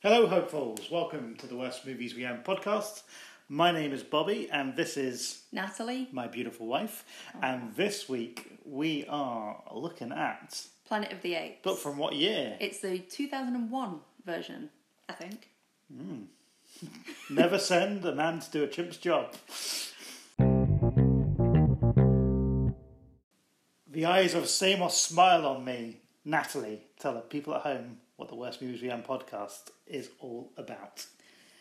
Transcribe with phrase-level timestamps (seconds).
[0.00, 0.88] Hello, hopefuls.
[0.92, 3.02] Welcome to the Worst Movies We Own podcast.
[3.48, 7.04] My name is Bobby, and this is Natalie, my beautiful wife.
[7.42, 10.62] And this week we are looking at.
[10.86, 11.58] Planet of the Apes.
[11.64, 12.56] But from what year?
[12.60, 14.70] It's the 2001 version,
[15.08, 15.48] I think.
[15.92, 16.26] Hmm.
[17.34, 19.34] Never send a man to do a chimp's job.
[23.88, 25.96] The eyes of Semos smile on me.
[26.24, 30.50] Natalie, tell the people at home what the Worst Movies We Own podcast is all
[30.56, 31.06] about.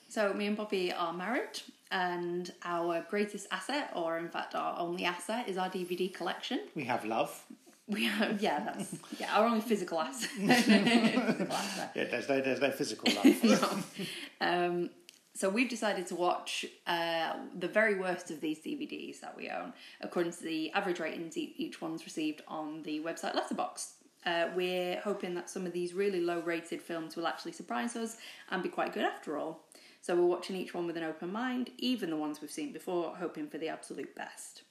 [0.10, 1.62] So, me and Bobby are married,
[1.92, 6.62] and our greatest asset, or in fact our only asset, is our DVD collection.
[6.76, 7.44] We have love.
[7.88, 10.30] We have, yeah, that's yeah, our only physical asset.
[10.32, 11.92] Physical asset.
[11.96, 13.96] Yeah, there's no, there's no physical love.
[14.42, 14.90] Um,
[15.34, 19.72] so we've decided to watch uh, the very worst of these DVDs that we own,
[20.02, 23.92] according to the average ratings each one's received on the website Letterboxd.
[24.28, 28.18] Uh, we're hoping that some of these really low-rated films will actually surprise us
[28.52, 29.64] and be quite good after all.
[30.02, 33.16] So we're watching each one with an open mind, even the ones we've seen before,
[33.16, 34.64] hoping for the absolute best.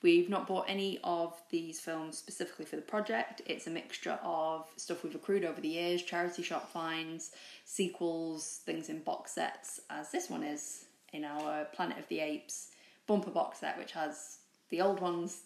[0.00, 3.42] We've not bought any of these films specifically for the project.
[3.46, 7.32] It's a mixture of stuff we've accrued over the years, charity shop finds,
[7.64, 12.68] sequels, things in box sets, as this one is in our Planet of the Apes
[13.08, 14.38] bumper box set, which has
[14.70, 15.40] the old ones,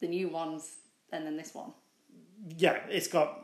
[0.00, 0.78] the new ones,
[1.12, 1.72] and then this one.
[2.56, 3.42] Yeah, it's got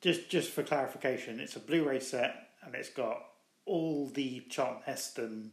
[0.00, 3.24] just just for clarification, it's a Blu-ray set and it's got
[3.64, 5.52] all the Charlton Heston,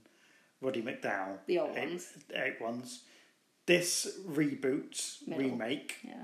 [0.62, 2.08] Roddy McDowall, The old eight, ones.
[2.34, 3.04] eight ones.
[3.66, 5.44] This reboot Middle.
[5.44, 6.24] remake, Yeah.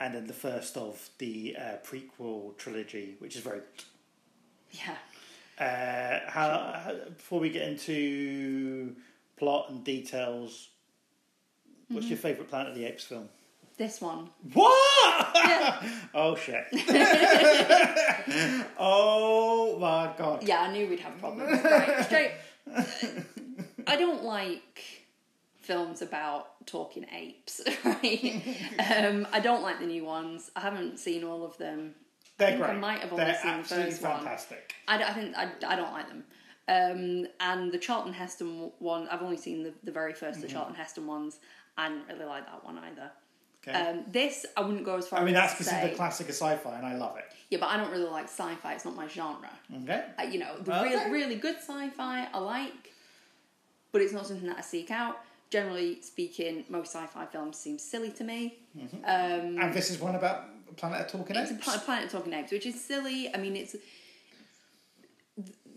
[0.00, 3.84] and then the first of the uh, prequel trilogy, which is very good.
[4.72, 4.96] Yeah.
[5.58, 8.96] Uh, how, how before we get into
[9.36, 10.70] plot and details,
[11.88, 13.28] what's your favourite Planet of the Apes film?
[13.78, 14.28] This one.
[14.52, 15.84] What?
[16.14, 16.66] oh shit!
[18.78, 20.42] oh my god!
[20.46, 21.62] Yeah, I knew we'd have problems.
[21.64, 22.32] Right, straight.
[23.86, 25.04] I don't like
[25.60, 28.42] films about talking apes, right?
[28.96, 30.50] um, I don't like the new ones.
[30.56, 31.94] I haven't seen all of them.
[32.38, 34.16] They're think I might have only They're seen the first one.
[34.18, 34.74] fantastic.
[34.88, 36.24] I, don't- I think I, I don't like them.
[36.68, 40.40] Um, and the Charlton Heston one, I've only seen the, the very 1st Mm-hmm.
[40.40, 41.38] the Charlton Heston ones.
[41.76, 43.10] I didn't really like that one either.
[43.66, 43.78] Okay.
[43.78, 45.20] Um, this I wouldn't go as far.
[45.20, 47.24] I mean, as that's considered say, a classic of sci-fi, and I love it.
[47.48, 48.74] Yeah, but I don't really like sci-fi.
[48.74, 49.50] It's not my genre.
[49.82, 50.04] Okay.
[50.18, 50.88] Uh, you know, the Okay.
[50.96, 52.92] real, really good sci-fi I like,
[53.92, 55.20] but it's not something that I seek out.
[55.50, 58.58] Generally speaking, most sci-fi films seem silly to me.
[59.04, 60.44] Um, and this is one about
[60.76, 61.84] Planet of Talking it's a Apes.
[61.84, 63.32] Planet of Talking Apes, which is silly.
[63.32, 63.76] I mean, it's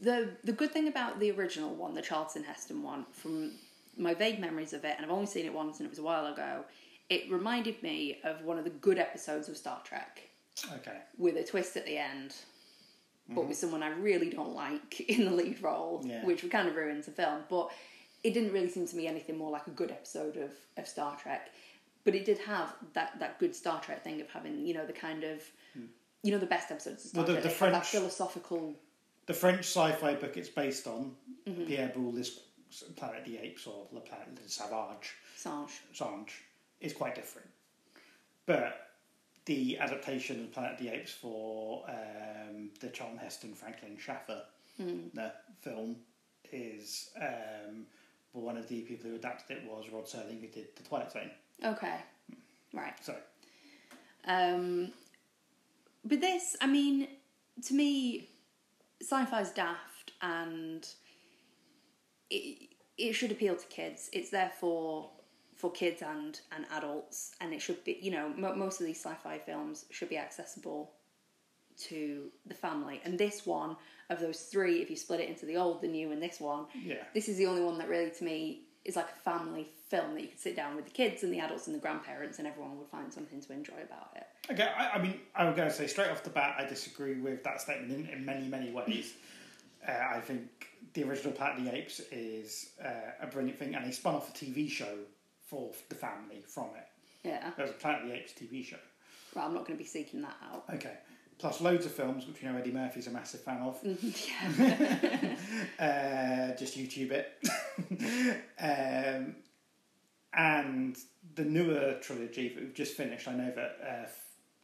[0.02, 3.52] the the good thing about the original one, the Charlton Heston one, from
[3.98, 6.04] my vague memories of it, and I've only seen it once, and it was a
[6.04, 6.64] while ago.
[7.10, 10.22] It reminded me of one of the good episodes of Star Trek
[10.74, 10.98] Okay.
[11.18, 12.34] with a twist at the end,
[13.30, 16.24] but with someone I really don't like in the lead role, Yeah.
[16.26, 17.44] which kind of ruins the film.
[17.50, 17.72] But
[18.24, 21.16] it didn't really seem to me anything more like a good episode of, of Star
[21.18, 21.50] Trek.
[22.04, 24.94] But it did have that, that good Star Trek thing of having, you know, the
[24.94, 25.42] kind of,
[26.24, 27.44] you know, the best episodes of Star Well, the- Trek.
[27.44, 28.74] the have that French- philosophical.
[29.28, 31.16] The French sci-fi book it's based on,
[31.48, 31.66] Mm-hmm.
[31.66, 32.40] Pierre Boulle's
[32.96, 35.70] Planet of the Apes or Le Planet de Savage, Sange.
[35.94, 36.32] Sange,
[36.82, 37.48] is quite different.
[38.46, 38.90] But
[39.46, 44.42] the adaptation of Planet of the Apes for um, the Charlton Heston Franklin Schaffner
[44.78, 45.08] Hmm.
[45.14, 45.32] the
[45.62, 45.96] film
[46.52, 47.86] is um,
[48.34, 51.32] one of the people who adapted it was Rod Serling who did The Twilight Zone.
[51.64, 51.96] Okay.
[52.74, 52.94] Right.
[53.02, 53.16] So
[54.28, 54.92] Um,
[56.04, 57.08] but this, I mean,
[57.68, 58.28] to me,
[59.02, 60.86] sci-fi's daft and
[62.30, 64.10] it, it should appeal to kids.
[64.12, 65.10] It's there for
[65.56, 67.98] for kids and and adults, and it should be.
[68.02, 70.92] You know, mo- most of these sci-fi films should be accessible
[71.78, 73.02] to the family.
[73.04, 73.76] And this one
[74.10, 76.68] of those three, if you split it into the old, the new, and this one,
[76.74, 77.04] Yeah.
[77.14, 80.22] this is the only one that really, to me, is like a family film that
[80.22, 82.78] you could sit down with the kids and the adults and the grandparents, and everyone
[82.78, 84.26] would find something to enjoy about it.
[84.52, 87.44] Okay, I, I mean, I'm going to say straight off the bat, I disagree with
[87.44, 89.14] that statement in, in many, many ways.
[89.88, 92.90] Uh, I think the original Planet of the Apes is uh,
[93.22, 94.98] a brilliant thing, and they spun off a TV show
[95.46, 96.88] for the family from it.
[97.24, 97.52] Yeah.
[97.56, 98.78] There was a Planet of the Apes TV show.
[99.36, 100.66] Well, I'm not going to be seeking that out.
[100.74, 100.98] Okay.
[101.38, 103.78] Plus loads of films, which we know Eddie Murphy's a massive fan of.
[105.80, 107.34] uh, just YouTube it.
[108.60, 109.36] um,
[110.34, 110.98] and
[111.36, 114.08] the newer trilogy that we've just finished, I know that uh,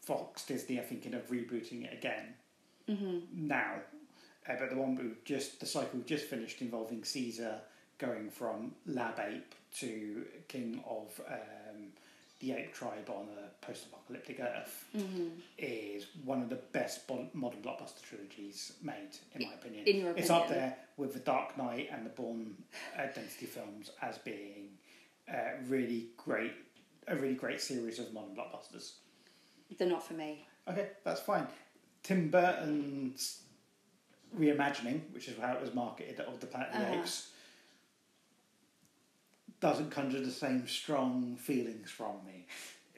[0.01, 2.35] Fox Disney are thinking of rebooting it again
[3.33, 3.75] now.
[4.47, 7.59] Uh, but the one we've just, the cycle we've just finished involving Caesar
[7.97, 11.87] going from lab ape to king of um,
[12.39, 15.27] the ape tribe on a post-apocalyptic Earth Mm-hmm.
[15.57, 17.01] is one of the best
[17.33, 19.87] modern blockbuster trilogies made, in my opinion.
[19.87, 22.55] in your It's up there with the Dark Knight and the Bourne
[22.97, 24.69] Identity films as being
[25.31, 25.35] uh,
[25.67, 26.51] really great,
[27.07, 28.93] a really great series of modern blockbusters.
[29.77, 30.45] They're not for me.
[30.67, 31.47] Okay, that's fine.
[32.03, 33.41] Tim Burton's
[34.37, 37.01] reimagining, which is how it was marketed, of the Planet of the Uh-huh.
[37.01, 37.30] Apes,
[39.61, 42.45] doesn't conjure the same strong feelings from me.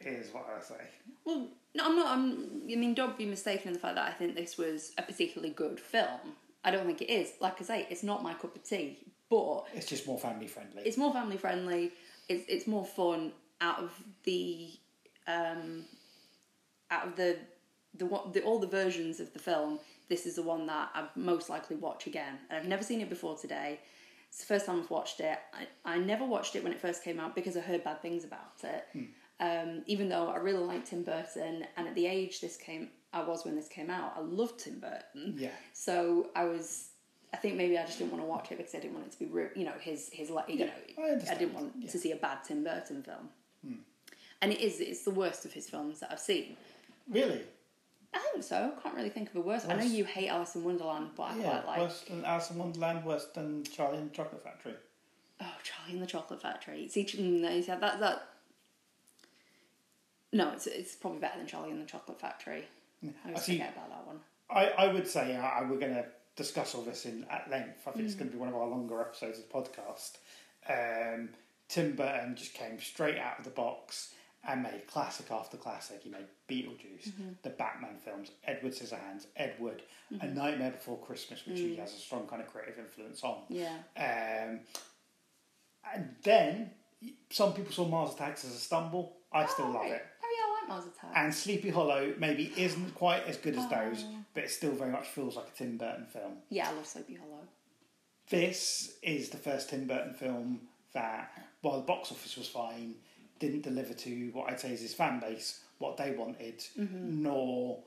[0.06, 0.84] Is what I say.
[1.24, 2.08] Well, no, I'm not.
[2.08, 5.02] I'm, I mean, don't be mistaken in the fact that I think this was a
[5.02, 6.20] particularly good film.
[6.66, 7.32] I don't think it is.
[7.40, 8.98] Like I say, it's not my cup of tea,
[9.30, 10.82] but It's just more family friendly.
[10.84, 11.92] it's more family friendly.
[12.28, 13.32] It's it's more fun
[13.62, 13.92] out of
[14.24, 14.72] the
[15.28, 15.86] um,
[16.92, 17.38] out of the
[17.96, 19.80] the, what- the all the versions of the film.
[20.10, 22.40] This is the one that I'd most likely watch again.
[22.50, 23.80] And I've never seen it before today.
[24.34, 25.38] It's the first time I've watched it.
[25.54, 28.24] I, I never watched it when it first came out because I heard bad things
[28.24, 28.84] about it.
[29.40, 33.22] Um, even though I really liked Tim Burton, and at the age this came, I
[33.24, 35.36] was when this came out, I loved Tim Burton.
[35.38, 35.50] Yeah.
[35.74, 36.90] So I was,
[37.32, 39.12] I think maybe I just didn't want to watch it because I didn't want it
[39.12, 41.38] to be, you know, his his like, you Yeah, know, I understand.
[41.40, 41.92] didn't want Yeah.
[41.92, 43.30] to see a bad Tim Burton film.
[44.42, 46.58] And it is, it's the worst of his films that I've seen.
[47.08, 47.42] Really?
[48.14, 48.74] I think so.
[48.78, 49.66] I can't really think of a worse.
[49.68, 51.44] I know you hate Alice in Wonderland, but I Yeah.
[51.62, 51.80] quite like.
[51.80, 54.76] Worse than Alice in Wonderland, worse than Charlie and the Chocolate Factory.
[55.42, 56.88] Oh, Charlie and the Chocolate Factory.
[56.88, 58.28] See, mm, no, you said that that.
[60.32, 62.66] No, it's it's probably better than Charlie and the Chocolate Factory.
[63.04, 63.54] I always see.
[63.58, 64.20] forget about that one.
[64.50, 66.06] I, I would say uh, we're going to
[66.36, 67.88] discuss all this in at length.
[67.88, 70.18] I think it's going to be one of our longer episodes of the podcast.
[70.70, 71.30] Um,
[71.68, 74.14] Tim Burton just came straight out of the box
[74.48, 76.02] and made classic after classic.
[76.04, 77.30] He made Beetlejuice, Mm-hmm.
[77.44, 79.82] the Batman films, Edward Scissorhands, Ed Wood,
[80.22, 81.70] A Nightmare Before Christmas, which Mm.
[81.70, 83.44] he has a strong kind of creative influence on.
[83.50, 83.78] Yeah.
[83.98, 84.60] Um,
[85.94, 86.72] and then
[87.30, 89.18] some people saw Mars Attacks as a stumble.
[89.32, 89.92] I still oh, love right.
[89.94, 90.06] it.
[90.24, 91.14] Oh yeah, I like Mars Attacks.
[91.16, 94.18] And Sleepy Hollow maybe isn't quite as good as those, Oh.
[94.34, 96.38] but it still very much feels like a Tim Burton film.
[96.50, 97.48] yeah, I love Sleepy Hollow.
[98.30, 100.62] This is the first Tim Burton film
[100.94, 101.32] that,
[101.62, 102.96] while the box office was fine,
[103.48, 107.24] didn't deliver to what I'd say is his fan base what they wanted, Mm-hmm.
[107.24, 107.80] nor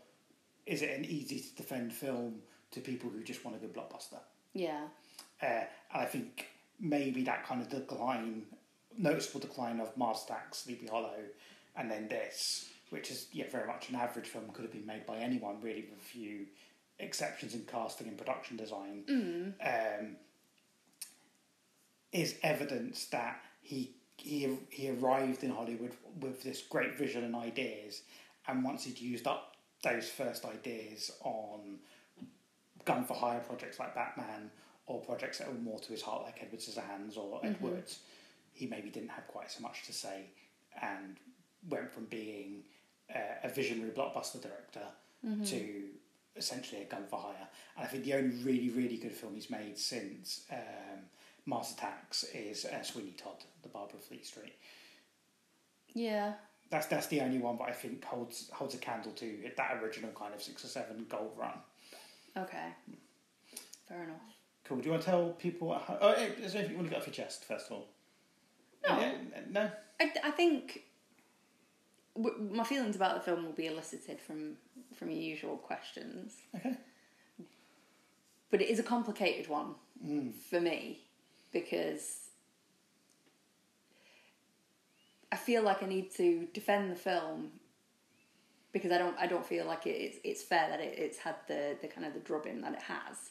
[0.67, 2.43] is it an easy to defend film
[2.73, 4.19] to people who just want a good blockbuster.
[4.53, 4.85] Yeah.
[5.43, 6.49] Uh, and I think
[6.81, 8.43] maybe that kind of decline,
[8.99, 11.21] noticeable decline of Mars Attacks, Sleepy Hollow,
[11.77, 15.07] and then this, which is yeah very much an average film, could have been made
[15.07, 16.47] by anyone really, with a few
[16.99, 19.05] exceptions in casting and production design,
[19.63, 20.17] um,
[22.13, 28.03] is evidence that he he he arrived in Hollywood with this great vision and ideas,
[28.49, 31.79] and once he'd used up those first ideas on
[32.85, 34.51] gun for hire projects like Batman
[34.87, 37.93] or projects that were more to his heart like Edward Scissorhands or Ed Wood,
[38.53, 40.27] he maybe didn't have quite so much to say
[40.81, 41.17] and
[41.69, 42.63] went from being
[43.15, 44.87] uh, a visionary blockbuster director
[45.45, 45.83] to
[46.37, 47.49] essentially a gun for hire.
[47.77, 51.01] And I think the only really, really good film he's made since um,
[51.47, 54.55] Mars Attacks is uh, Sweeney Todd, The Barber of Fleet Street.
[55.95, 56.35] Yeah.
[56.71, 60.11] That's that's the only one that I think holds holds a candle to that original
[60.11, 61.53] kind of six or seven gold run.
[62.37, 62.67] Okay.
[63.89, 64.17] Fair enough.
[64.65, 64.79] Cool.
[64.79, 65.73] Do you want to tell people?
[65.77, 65.99] At home?
[66.01, 67.87] Oh, eh, is there anything you want to get off your chest first of all?
[68.89, 68.99] No.
[68.99, 69.13] Yeah,
[69.49, 69.71] no.
[70.01, 70.83] I, I think
[72.17, 74.57] w- my feelings about the film will be elicited from
[74.97, 76.75] from your usual questions, Okay.
[78.51, 79.75] but it is a complicated one
[80.51, 81.06] for me
[81.53, 82.27] because
[85.33, 87.51] I feel like I need to defend the film
[88.73, 91.77] because I don't I don't feel like it's it's fair that it, it's had the,
[91.81, 93.31] the kind of the drubbing that it has.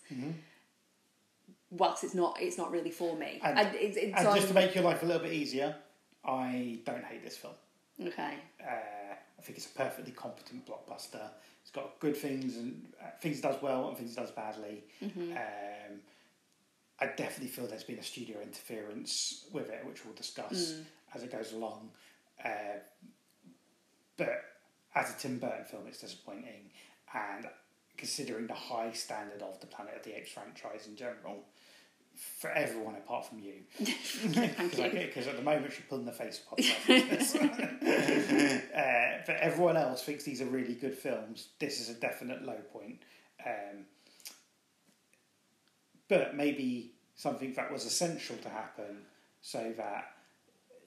[1.71, 3.39] Whilst it's not it's not really for me.
[3.43, 5.75] And, I, it's, it's and just to make your life a little bit easier,
[6.23, 7.53] I don't hate this film.
[8.01, 8.35] okay.
[8.61, 11.29] Uh, I think it's a perfectly competent blockbuster.
[11.61, 14.83] It's got good things and uh, things it does well and things it does badly.
[15.03, 15.99] Um,
[16.99, 20.75] I definitely feel there's been a studio interference with it, which we'll discuss
[21.13, 21.89] as it goes along.
[22.43, 22.79] Uh,
[24.17, 24.43] but
[24.93, 26.71] as a Tim Burton film, it's disappointing.
[27.13, 27.47] And
[27.97, 31.43] considering the high standard of the Planet of the Apes franchise in general,
[32.15, 34.79] for everyone apart from you, because
[35.27, 37.35] at the moment she's pulling the face podcast.
[38.75, 41.49] uh, but everyone else thinks these are really good films.
[41.59, 42.99] This is a definite low point.
[43.45, 43.85] Um,
[46.07, 49.03] but maybe something that was essential to happen
[49.41, 50.13] so that,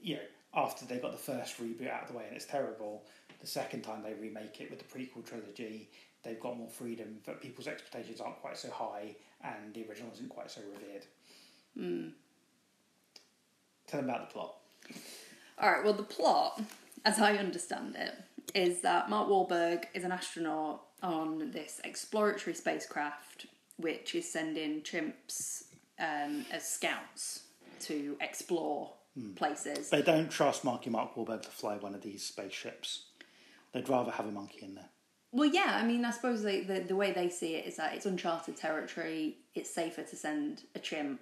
[0.00, 0.22] you know,
[0.54, 3.04] after they got the first reboot out of the way and it's terrible,
[3.40, 5.88] the second time they remake it with the prequel trilogy,
[6.22, 10.28] they've got more freedom, but people's expectations aren't quite so high and the original isn't
[10.28, 11.06] quite so revered.
[11.76, 12.08] Hmm.
[13.86, 14.54] Tell them about the plot.
[15.60, 15.84] All right.
[15.84, 16.60] Well, the plot.
[17.04, 18.14] as I understand it,
[18.54, 23.46] is that Mark Wahlberg is an astronaut on this exploratory spacecraft,
[23.78, 25.64] which is sending chimps
[25.98, 27.42] um, as scouts
[27.80, 28.92] to explore
[29.36, 29.90] places.
[29.90, 33.04] They don't trust Marky Mark Wahlberg to fly one of these spaceships.
[33.72, 34.88] They'd rather have a monkey in there.
[35.32, 37.94] Well, yeah, I mean, I suppose they, the the way they see it is that
[37.94, 39.36] it's uncharted territory.
[39.54, 41.20] It's safer to send a chimp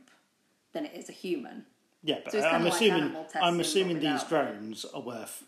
[0.72, 1.64] than it is a human.
[2.04, 5.42] Yeah, but So it's I'm like assuming I'm assuming these without- drones are worth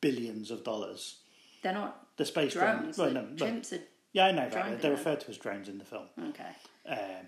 [0.00, 1.16] billions of dollars.
[1.62, 2.96] They're not The space drones.
[2.96, 2.98] drones.
[2.98, 3.80] Well, no, chimps are
[4.18, 4.82] yeah, I know that.
[4.82, 6.06] They're referred to as drones in the film.
[6.30, 6.50] okay.
[6.88, 7.26] Um,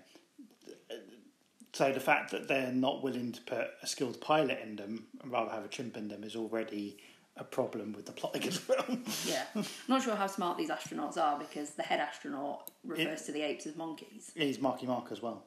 [1.73, 5.31] so the fact that they're not willing to put a skilled pilot in them and
[5.31, 6.97] rather have a chimp in them is already
[7.37, 9.03] a problem with the plot of the film.
[9.25, 13.31] Yeah, I'm not sure how smart these astronauts are because the head astronaut refers to
[13.31, 14.31] the apes as monkeys.
[14.35, 15.45] He's Marky Mark as well.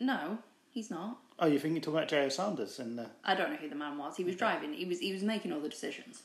[0.00, 0.38] No,
[0.70, 1.18] he's not.
[1.38, 2.28] Oh, you think you're talking about J.O.
[2.28, 4.16] Sanders in the I don't know who the man was.
[4.16, 4.72] He was driving.
[4.72, 6.22] He was he was making all the decisions.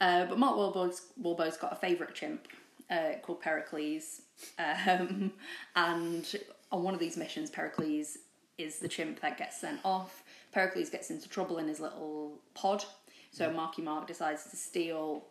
[0.00, 2.48] Uh, but Mark Wahlberg's, Wahlberg's got a favourite chimp
[2.90, 4.22] uh, called Pericles,
[4.58, 5.32] um,
[5.76, 6.36] and
[6.72, 8.16] on one of these missions, Pericles
[8.58, 10.22] is the chimp that gets sent off.
[10.52, 12.84] Pericles gets into trouble in his little pod,
[13.30, 15.24] so Marky Mark decides to steal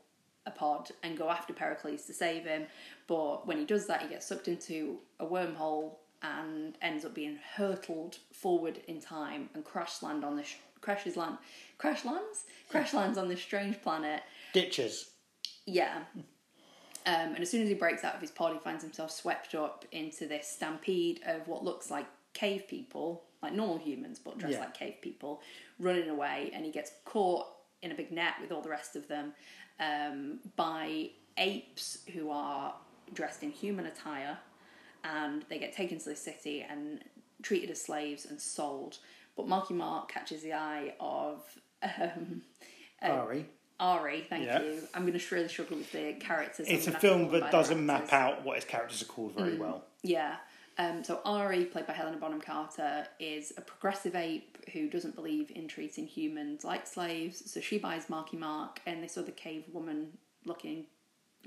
[0.46, 2.66] a pod and go after Pericles to save him.
[3.08, 7.40] But when he does that, he gets sucked into a wormhole and ends up being
[7.56, 11.38] hurtled forward in time and crash land on this crashes land
[11.78, 14.22] crash lands crash lands on this strange planet.
[14.54, 15.12] Ditches.
[15.66, 16.00] Yeah.
[17.06, 19.56] Um, and as soon as he breaks out of his pod, he finds himself swept
[19.56, 24.56] up into this stampede of what looks like cave people, like normal humans, but dressed
[24.56, 24.62] Yeah.
[24.62, 25.42] like cave people,
[25.80, 26.52] running away.
[26.54, 27.48] And he gets caught
[27.82, 29.34] in a big net with all the rest of them
[29.80, 32.76] um, by apes who are
[33.14, 34.38] dressed in human attire.
[35.04, 37.04] And they get taken to the city and
[37.42, 38.98] treated as slaves and sold.
[39.38, 41.42] But Marky Mark catches the eye of
[41.82, 42.42] um,
[43.02, 43.46] Ari.
[43.80, 44.62] Ari, thank Yeah.
[44.62, 44.88] you.
[44.94, 46.68] I'm going to really struggle with the characters.
[46.68, 49.36] It's a gonna have to film that doesn't map out what its characters are called
[49.36, 49.86] very well.
[50.04, 50.38] Yeah.
[50.78, 55.52] Um, so Ari, played by Helena Bonham Carter, is a progressive ape who doesn't believe
[55.54, 57.52] in treating humans like slaves.
[57.52, 60.86] So she buys Marky Mark and this other cave woman looking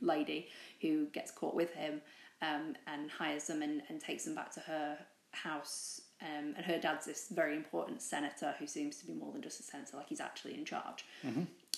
[0.00, 0.48] lady
[0.82, 2.02] who gets caught with him
[2.42, 4.98] um, and hires them and, and takes them back to her
[5.30, 6.02] house.
[6.20, 9.60] Um, and her dad's this very important senator who seems to be more than just
[9.60, 11.04] a senator, like he's actually in charge.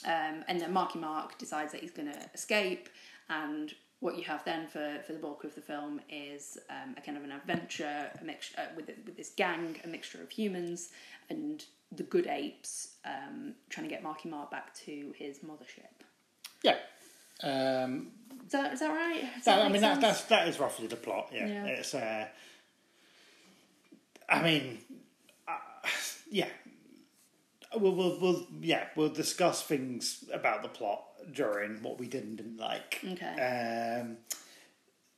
[0.04, 2.88] Um, and then Marky Mark decides that he's going to escape,
[3.28, 7.00] and what you have then for, for the bulk of the film is um, a
[7.00, 10.90] kind of an adventure, a mixture uh, with with this gang, a mixture of humans
[11.30, 16.04] and the good apes, um, trying to get Marky Mark back to his mothership.
[16.62, 16.76] Yeah.
[17.42, 18.08] Um,
[18.46, 19.22] Is that, is that right?
[19.36, 21.30] Does that, I mean, that, that's that is roughly the plot.
[21.32, 21.64] Yeah, Yeah.
[21.66, 21.94] it's.
[21.94, 22.26] Uh,
[24.28, 24.78] I mean,
[25.46, 25.52] uh,
[26.30, 26.48] yeah.
[27.76, 32.36] We'll, we'll, we'll, yeah, we'll discuss things about the plot during what we did and
[32.36, 33.00] didn't like.
[33.12, 34.00] Okay.
[34.00, 34.18] Um,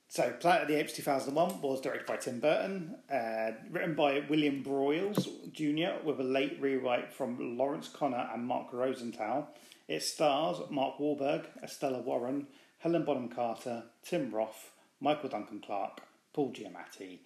[0.09, 4.63] so, Planet of the Apes 2001 was directed by Tim Burton, uh, written by William
[4.63, 9.49] Broyles Jr., with a late rewrite from Lawrence Konner and Mark Rosenthal.
[9.89, 12.47] It stars Mark Wahlberg, Estella Warren,
[12.79, 16.01] Helen Bonham Carter, Tim Roth, Michael Duncan Clark,
[16.33, 17.19] Paul Giamatti,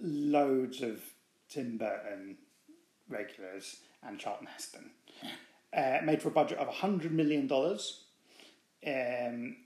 [0.00, 1.00] loads of
[1.48, 2.38] Tim Burton
[3.10, 4.90] regulars, and Charlton Heston.
[5.76, 7.50] Uh, made for a budget of $100 million.
[8.86, 9.56] Um,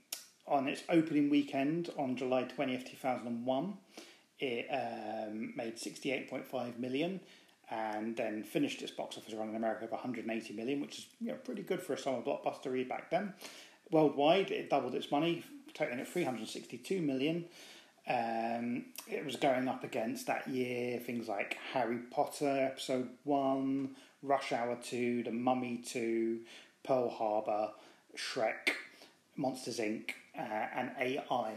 [0.47, 3.73] on its opening weekend on July 20th, 2001,
[4.39, 7.19] it um, made 68.5 million
[7.71, 11.29] and then finished its box office run in America of 180 million, which is you
[11.29, 13.33] know, pretty good for a summer blockbuster back then.
[13.91, 17.45] Worldwide, it doubled its money, totaling at 362 million.
[18.07, 24.51] Um, it was going up against that year things like Harry Potter Episode 1, Rush
[24.51, 26.39] Hour 2, The Mummy 2,
[26.83, 27.71] Pearl Harbor,
[28.15, 28.73] Shrek,
[29.35, 31.53] Monsters Inc., uh, and AI,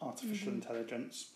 [0.00, 1.30] Artificial Intelligence.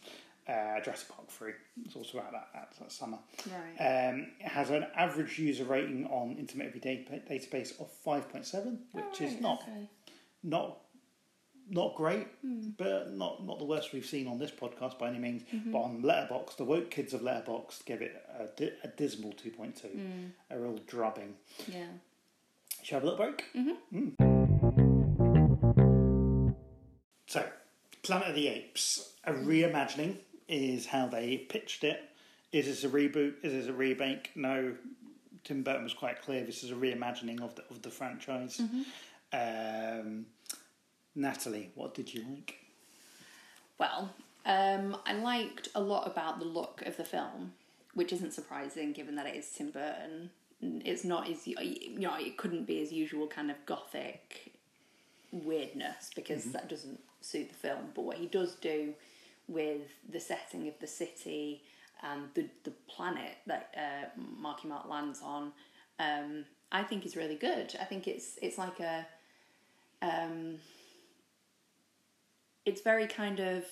[0.48, 1.52] Uh, Jurassic Park 3
[1.84, 3.18] It's also out that, that, that summer.
[3.46, 4.08] Right.
[4.08, 9.20] Um, it has an average user rating on Internet Movie Data- Database of 5.7, which
[9.20, 9.88] is Alright, not okay.
[10.42, 10.78] not
[11.70, 12.70] not great, hmm.
[12.76, 15.42] but not not the worst we've seen on this podcast by any means.
[15.54, 15.72] Mm-hmm.
[15.72, 19.50] But on Letterboxd, the woke kids of Letterboxd give it a, di- a dismal two
[19.50, 20.26] point two, hmm.
[20.50, 21.34] a real drubbing.
[21.66, 21.86] Yeah.
[22.82, 23.44] Shall we have a little break?
[23.54, 24.56] Mm.
[27.26, 27.46] So,
[28.02, 30.16] Planet of the Apes, a reimagining
[30.48, 32.00] is how they pitched it.
[32.52, 33.34] Is this a reboot?
[33.42, 34.30] Is this a remake?
[34.34, 34.74] No.
[35.44, 36.44] Tim Burton was quite clear.
[36.44, 38.60] This is a reimagining of the of the franchise.
[38.60, 40.00] Mm-hmm.
[40.00, 40.26] Um,
[41.20, 42.56] Natalie, what did you like?
[43.78, 44.10] Well,
[44.46, 47.52] um, I liked a lot about the look of the film,
[47.94, 50.30] which isn't surprising given that it is Tim Burton.
[50.62, 51.56] it's not as you
[51.98, 54.52] know it couldn't be as usual kind of gothic
[55.32, 57.90] weirdness because that doesn't suit the film.
[57.94, 58.94] But what he does do
[59.48, 61.62] with the setting of the city
[62.02, 65.52] and the the planet that uh, Marky Mark lands on,
[65.98, 67.76] um, I think is really good.
[67.80, 69.06] I think it's it's like a
[70.02, 70.56] um,
[72.64, 73.64] it's very kind of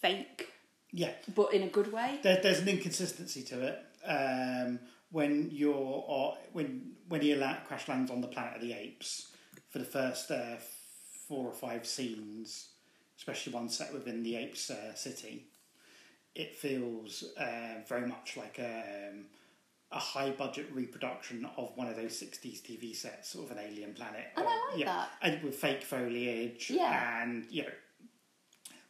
[0.00, 0.48] fake,
[0.92, 2.20] Yeah, but in a good way.
[2.22, 3.82] there, there's an inconsistency to it.
[4.08, 4.78] Um,
[5.10, 9.28] when you're or when when he la- crash lands on the planet of the apes
[9.70, 10.56] for the first uh,
[11.28, 12.68] four or five scenes,
[13.16, 15.46] especially one set within the apes uh, city,
[16.34, 19.26] it feels uh, very much like um,
[19.92, 23.94] a high budget reproduction of one of those 60s TV sets sort of an alien
[23.94, 24.26] planet.
[24.36, 25.10] And I like yeah, that.
[25.22, 27.22] And with fake foliage Yeah.
[27.22, 27.68] and, you know,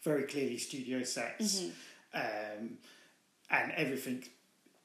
[0.03, 1.61] very clearly studio sets.
[1.62, 2.61] Mm-hmm.
[2.62, 2.79] Um,
[3.50, 4.25] and everything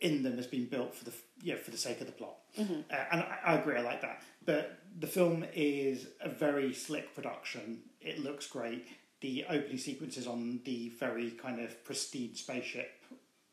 [0.01, 2.37] in them has been built for the yeah for the sake of the plot.
[2.59, 2.81] Mm-hmm.
[2.91, 4.21] Uh, and I, I agree, I like that.
[4.45, 7.79] But the film is a very slick production.
[8.01, 8.87] It looks great.
[9.21, 12.91] The opening sequences on the very kind of pristine spaceship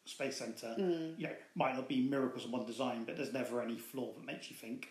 [0.09, 1.19] space center, Mm.
[1.19, 4.25] you know, might not be miracles of one design, but there's never any flaw that
[4.25, 4.89] makes you think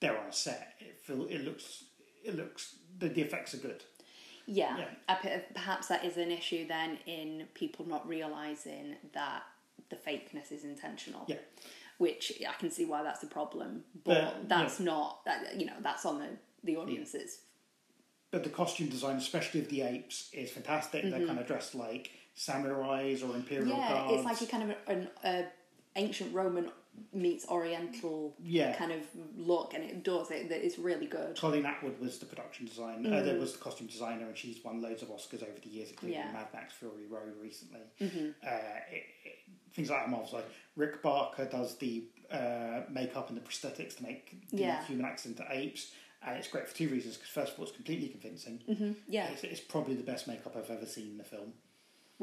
[0.00, 0.74] they're on a set.
[0.80, 1.84] It feel it looks
[2.24, 3.82] it looks the, the effects are good.
[4.46, 5.38] Yeah, Yeah.
[5.54, 9.42] Perhaps that is an issue then in people not realizing that
[9.88, 11.24] the fakeness is intentional.
[11.28, 11.38] Yeah.
[11.98, 15.76] which I can see why that's a problem, but, But, that's not that you know
[15.80, 16.30] that's on the
[16.64, 17.40] the audiences.
[18.30, 21.02] But the costume design, especially of the apes, is fantastic.
[21.08, 23.80] They're kind of dressed like samurais or imperial Mm-hmm.
[23.80, 24.12] Yeah, guards.
[24.14, 24.76] it's like a kind of
[25.26, 25.46] an
[25.96, 26.70] ancient Roman
[27.12, 28.76] meets Oriental Yeah.
[28.76, 29.00] kind of
[29.36, 30.50] look, and it does it.
[30.50, 31.36] It's really good.
[31.36, 33.16] Colleen Atwood was the production designer.
[33.16, 35.90] Uh, there was the costume designer, and she's won loads of Oscars over the years,
[35.90, 36.32] including Yeah.
[36.32, 37.80] Mad Max Fury Road recently.
[38.00, 39.38] Uh, it, it,
[39.72, 40.32] things like that marvelous.
[40.34, 44.84] Like Rick Baker does the uh, makeup and the prosthetics to make the Yeah.
[44.84, 45.92] human acts into apes,
[46.24, 47.16] and it's great for two reasons.
[47.16, 48.60] Because first of all, it's completely convincing.
[48.68, 48.92] Mm-hmm.
[49.08, 51.54] Yeah, It's, it's probably the best makeup I've ever seen in the film.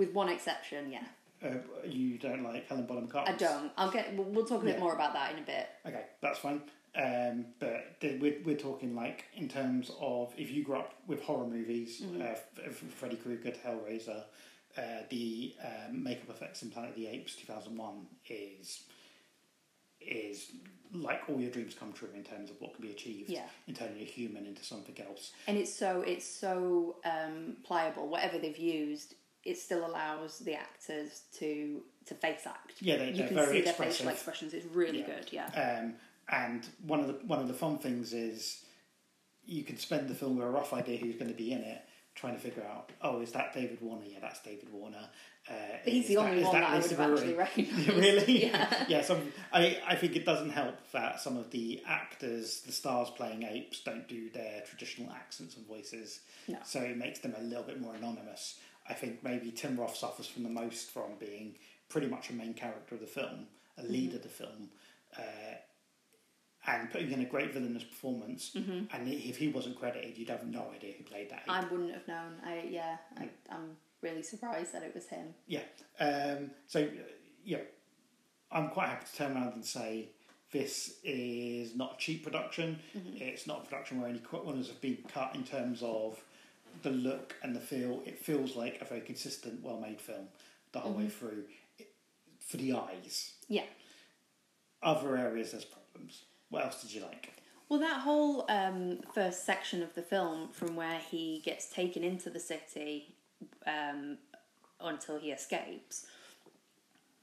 [0.02, 0.92] With one exception.
[0.92, 1.04] Yeah,
[1.48, 3.32] Uh, you don't like Helen Bonham Carter?
[3.32, 3.72] I don't.
[3.78, 4.16] I'll get.
[4.16, 4.82] We'll, we'll talk a bit Yeah.
[4.82, 5.68] more about that in a bit.
[5.86, 6.62] Okay, that's fine.
[6.96, 11.22] Um, but the, we're, we're talking like in terms of if you grew up with
[11.22, 12.22] horror movies, Mm-hmm.
[12.22, 14.24] uh, F- F- Freddy Krueger, Hellraiser,
[14.78, 18.84] uh, the um, makeup effects in Planet of the Apes 2001 is
[20.02, 20.48] is
[20.94, 23.46] like all your dreams come true in terms of what can be achieved Yeah.
[23.68, 25.32] in turning a human into something else.
[25.48, 28.08] and it's so it's so um, pliable.
[28.10, 32.74] Whatever they've used, it still allows the actors to to face act.
[32.80, 33.96] Yeah, they- you they're can very see their expressive.
[33.98, 34.54] facial expressions.
[34.54, 35.06] It's really Yeah.
[35.06, 35.28] good.
[35.34, 35.96] Yeah, Um,
[36.30, 38.64] and one of the one of the fun things is
[39.44, 41.82] you can spend the film with a rough idea who's going to be in it,
[42.16, 44.06] trying to figure out, oh, is that David Warner?
[44.06, 45.10] Yeah, that's David Warner.
[45.50, 47.88] Uh, he's the only is one that, I would have actually recognised.
[47.98, 48.44] really?
[48.48, 48.86] Yeah.
[48.88, 49.02] yeah.
[49.02, 53.44] Some, I I think it doesn't help that some of the actors, the stars playing
[53.44, 56.20] apes, don't do their traditional accents and voices.
[56.48, 56.60] No.
[56.64, 58.60] So it makes them a little bit more anonymous.
[58.92, 61.56] I think maybe Tim Roth suffers from the most from being
[61.88, 63.92] pretty much a main character of the film, a Mm-hmm.
[63.94, 64.70] lead of the film,
[65.18, 65.56] uh,
[66.68, 68.52] and putting in a great villainous performance.
[68.56, 71.44] And if he wasn't credited, you'd have no idea who played that.
[71.48, 72.34] I wouldn't have known.
[72.46, 75.34] I yeah, I, I'm really surprised that it was him.
[75.48, 75.62] Yeah.
[76.00, 76.88] Um, so, uh,
[77.46, 77.62] yeah,
[78.52, 80.10] I'm quite happy to turn around and say
[80.52, 82.78] this is not a cheap production.
[83.16, 86.22] It's not a production where any corners have been cut in terms of
[86.84, 88.02] the look and the feel.
[88.06, 90.28] It feels like a very consistent, well-made film
[90.72, 91.44] the whole way through.
[91.78, 91.94] It,
[92.40, 93.64] for the eyes, Yeah.
[94.84, 96.24] other areas there's problems.
[96.50, 97.34] What else did you like?
[97.70, 102.30] Well, that whole um, first section of the film, from where he gets taken into
[102.30, 103.16] the city
[103.66, 104.18] um,
[104.82, 106.06] until he escapes,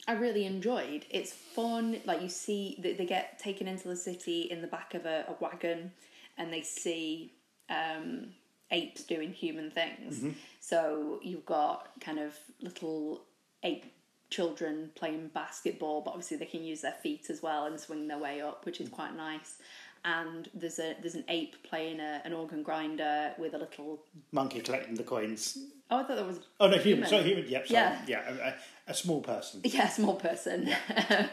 [0.07, 1.05] I really enjoyed.
[1.11, 2.01] It's fun.
[2.07, 5.27] Like you see, they, they get taken into the city in the back of a,
[5.29, 5.93] a wagon,
[6.39, 7.35] and they see
[7.69, 8.29] um,
[8.71, 10.25] apes doing human things.
[10.61, 13.23] So you've got kind of little
[13.63, 13.87] ape
[14.31, 18.19] children playing basketball, but obviously they can use their feet as well and swing their
[18.19, 19.57] way up, which is quite nice.
[20.05, 24.01] And there's a there's an ape playing a, an organ grinder with a little.
[24.33, 25.59] Monkey collecting the coins.
[25.91, 27.05] Oh, I thought that was Oh no, human.
[27.05, 27.09] Human.
[27.09, 27.49] Sorry, human.
[27.49, 27.67] Yep.
[27.67, 27.81] Sorry.
[27.81, 27.99] Yeah.
[28.07, 28.23] Yeah.
[28.29, 28.55] a, a,
[28.89, 29.61] a small person.
[29.65, 30.71] yeah, small person.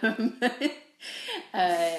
[0.01, 0.39] um,
[1.53, 1.89] uh,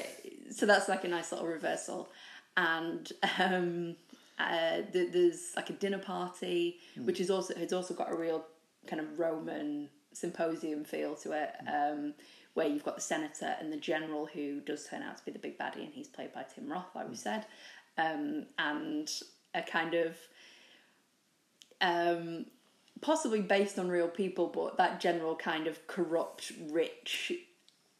[0.50, 2.08] so that's like a nice little reversal.
[2.56, 3.96] And um,
[4.38, 8.44] uh, th- there's like a dinner party, which is also has also got a real
[8.86, 12.14] kind of Roman symposium feel to it, um,
[12.54, 15.38] where you've got the senator and the general who does turn out to be the
[15.38, 17.46] big baddie, and he's played by Tim Roth, like we said,
[17.98, 19.10] um, and
[19.54, 20.16] a kind of
[21.80, 22.46] um,
[23.00, 27.32] possibly based on real people, but that general kind of corrupt, rich,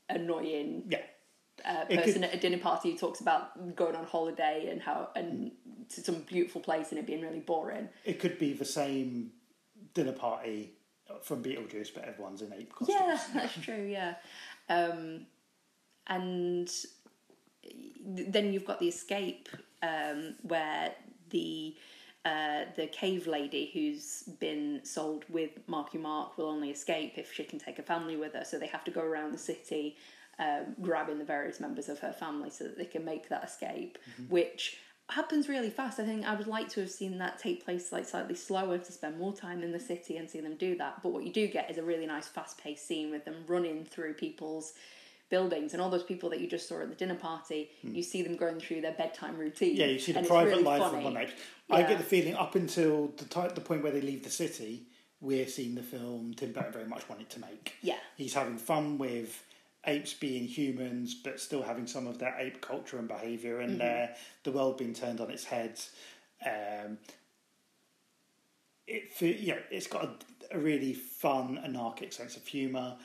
[0.08, 1.02] annoying Yeah.
[1.66, 5.52] Uh, person at a dinner party who talks about going on holiday and how and
[5.88, 7.88] to some beautiful place and it being really boring.
[8.04, 9.32] It could be the same
[9.94, 10.72] dinner party
[11.22, 12.98] from Beetlejuice, but everyone's in ape costumes.
[13.00, 13.86] Yeah, that's true.
[13.86, 14.14] Yeah,
[14.68, 15.26] um,
[16.06, 16.70] and
[18.04, 19.48] then you've got the escape
[19.82, 20.92] um, where
[21.30, 21.76] the
[22.24, 27.44] uh, the cave lady who's been sold with Marky Mark will only escape if she
[27.44, 28.44] can take a family with her.
[28.44, 29.96] So they have to go around the city
[30.38, 33.98] um, grabbing the various members of her family so that they can make that escape,
[34.28, 36.00] which happens really fast.
[36.00, 38.92] I think I would like to have seen that take place like slightly slower to
[38.92, 41.02] spend more time in the city and see them do that.
[41.02, 43.84] But what you do get is a really nice fast paced scene with them running
[43.84, 44.74] through people's
[45.28, 48.22] buildings and all those people that you just saw at the dinner party, you see
[48.22, 49.76] them going through their bedtime routine.
[49.76, 50.98] Yeah, you see the private really life funny.
[50.98, 51.30] of one ape.
[51.70, 54.86] I get the feeling up until the the point where they leave the city,
[55.20, 57.74] we're seeing the film Tim Burton very much wanted to make.
[57.82, 57.96] Yeah.
[58.16, 59.42] He's having fun with
[59.86, 64.12] apes being humans, but still having some of their ape culture and behaviour, and Mm-hmm.
[64.12, 65.78] uh, the world being turned on its head.
[66.44, 66.98] Um,
[68.86, 70.04] it fe- yeah, it's got
[70.52, 72.96] a, a really fun, anarchic sense of humor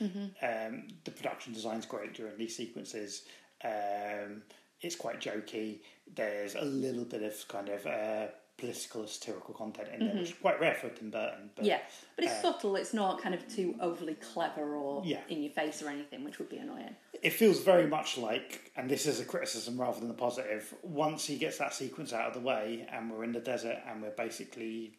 [0.42, 3.22] Um, the production design's great during these sequences.
[3.64, 4.42] Um,
[4.80, 5.80] it's quite jokey.
[6.14, 8.26] There's a little bit of kind of uh,
[8.62, 11.50] political, satirical content in there, which is quite rare for Tim Burton.
[11.56, 11.80] But Yeah,
[12.14, 12.76] but it's uh, subtle.
[12.76, 15.20] It's not kind of too overly clever or Yeah.
[15.28, 16.94] in your face or anything, which would be annoying.
[17.20, 20.72] it feels very much like, and this is a criticism rather than a positive.
[20.82, 24.00] Once he gets that sequence out of the way, and we're in the desert, and
[24.00, 24.94] we're basically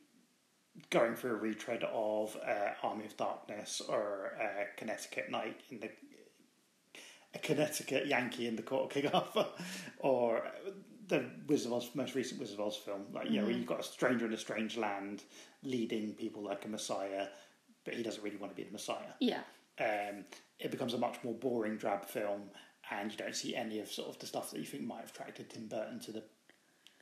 [0.90, 5.90] going through a retread of uh, Army of Darkness or uh, Connecticut Night in the
[7.36, 9.48] a Connecticut Yankee in the Court of King Arthur,
[10.00, 10.44] or
[11.08, 13.06] the Wizard of Oz, most recent Wizard of Oz film.
[13.14, 15.24] Like, you know, where you've got a stranger in a strange land
[15.64, 17.28] leading people like a messiah,
[17.86, 19.42] but he doesn't really want to be the messiah Yeah,
[19.80, 20.26] um,
[20.60, 22.44] it becomes a much more boring, drab film,
[22.92, 25.10] and you don't see any of sort of the stuff that you think might have
[25.10, 26.24] attracted Tim Burton to the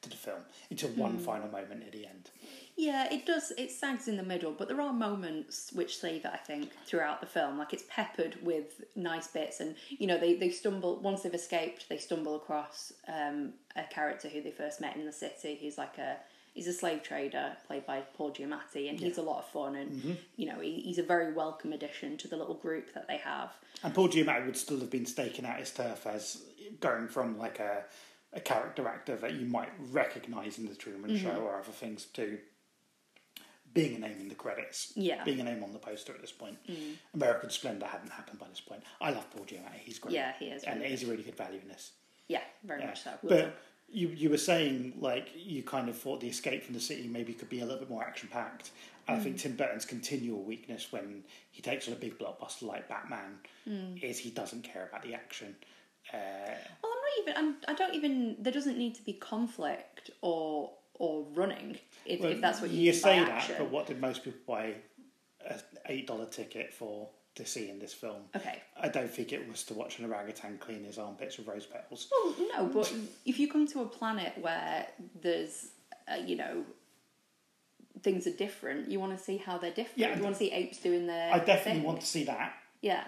[0.02, 2.30] to the film until one final moment at the end.
[2.76, 3.52] yeah, it does.
[3.58, 6.32] It sags in the middle, but there are moments which save it.
[6.34, 10.34] I think throughout the film, like it's peppered with nice bits, and you know they
[10.36, 14.96] they stumble once they've escaped, they stumble across um, a character who they first met
[14.96, 15.56] in the city.
[15.56, 16.18] He's like a
[16.54, 20.18] he's a slave trader played by Paul Giamatti, and he's a lot of fun, and
[20.36, 23.52] you know he, he's a very welcome addition to the little group that they have.
[23.84, 26.42] And Paul Giamatti would still have been staking out his turf as
[26.80, 27.84] going from like a
[28.34, 31.26] a character actor that you might recognise in the Truman mm-hmm.
[31.26, 32.38] Show or other things to
[33.74, 34.94] being a name in the credits.
[34.96, 35.24] Yeah.
[35.24, 36.58] Being a name on the poster at this point.
[36.70, 36.96] Mm.
[37.14, 38.84] American Splendor hadn't happened by this point.
[39.00, 39.80] I love Paul Giamatti.
[39.80, 40.14] He's great.
[40.14, 41.92] Yeah, he is And really he's a really good value in this.
[42.28, 42.88] Yeah, very Yeah.
[42.88, 43.12] much so.
[43.24, 43.58] But
[43.94, 47.34] you you were saying like you kind of thought the escape from the city maybe
[47.34, 48.72] could be a little bit more action packed.
[49.08, 49.42] And I think mm.
[49.42, 54.02] Tim Burton's continual weakness when he takes on a big blockbuster like Batman mm.
[54.02, 55.56] is he doesn't care about the action.
[56.14, 56.18] Uh,
[56.84, 57.38] Well, even.
[57.38, 58.38] I'm, I don't even.
[58.40, 60.72] There doesn't need to be conflict or
[61.02, 63.56] or running if, well, if that's what you, you say that, action.
[63.58, 64.76] but what did most people buy
[65.48, 68.22] an eight dollar ticket for to see in this film?
[68.36, 68.62] Okay.
[68.80, 72.08] I don't think it was to watch an orangutan clean his armpits with rose petals.
[72.12, 72.94] Well, no, but
[73.26, 74.88] if you come to a planet where
[75.22, 75.70] there's,
[76.08, 76.64] uh, you know,
[78.04, 79.98] things are different, you want to see how they're different.
[79.98, 81.34] Yeah, you want to see apes doing their.
[81.34, 81.84] I definitely thing.
[81.84, 82.54] want to see that.
[82.82, 83.04] Yeah.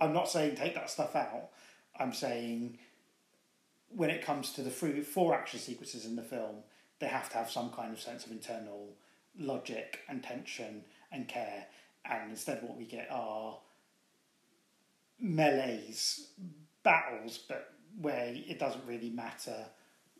[0.00, 1.50] I'm not saying take that stuff out.
[1.98, 2.78] I'm saying
[3.94, 6.56] when it comes to the three, four action sequences in the film,
[6.98, 8.94] they have to have some kind of sense of internal
[9.38, 11.66] logic and tension and care.
[12.04, 13.58] And instead, what we get are
[15.20, 16.28] melees,
[16.82, 19.66] battles, but where it doesn't really matter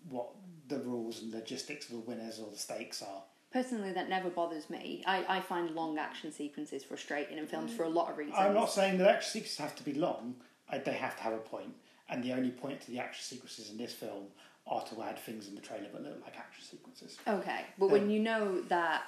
[0.08, 0.28] what
[0.68, 3.22] the rules and logistics of the winners or the stakes are.
[3.52, 5.02] Personally, that never bothers me.
[5.06, 7.76] I, I find long action sequences frustrating in films mm.
[7.76, 8.38] for a lot of reasons.
[8.38, 10.36] I'm not saying that action sequences have to be long.
[10.84, 11.74] They have to have a point,
[12.12, 14.24] and the only point to the action sequences in this film
[14.66, 17.18] are to add things in the trailer that look like action sequences.
[17.26, 19.02] Okay, but when you know that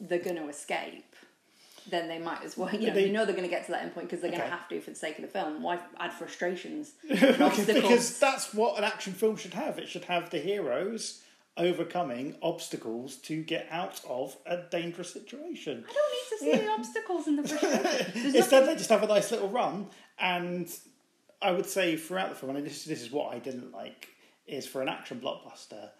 [0.00, 1.14] they're going to escape,
[1.88, 2.70] then they might as well.
[2.74, 4.30] You know, They- you know they're going to get to that end point because they're
[4.30, 5.62] going to have to for the sake of the film.
[5.62, 9.78] Why add frustrations, because, that's what an action film should have.
[9.78, 11.22] It should have the heroes
[11.56, 15.84] overcoming obstacles to get out of a dangerous situation.
[15.88, 18.12] I don't need to see the obstacles in the frustrations.
[18.14, 19.86] There's Instead, nothing- they just have a nice little run,
[20.18, 20.70] and
[21.42, 24.08] I would say throughout the film, and this this is what I didn't like,
[24.46, 25.90] is for an action blockbuster,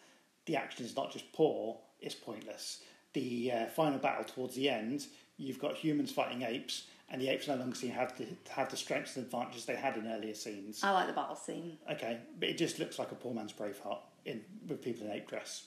[0.46, 2.83] the action is not just poor; it's pointless.
[3.12, 7.48] The uh, final battle towards the end, you've got humans fighting apes, and the apes
[7.48, 10.35] no longer seem to have the have the strengths and advantages they had in earlier
[10.35, 10.83] scenes.
[10.83, 11.79] I like the battle scene.
[11.90, 15.29] Okay, but it just looks like a poor man's Braveheart in with people in ape
[15.29, 15.66] dress.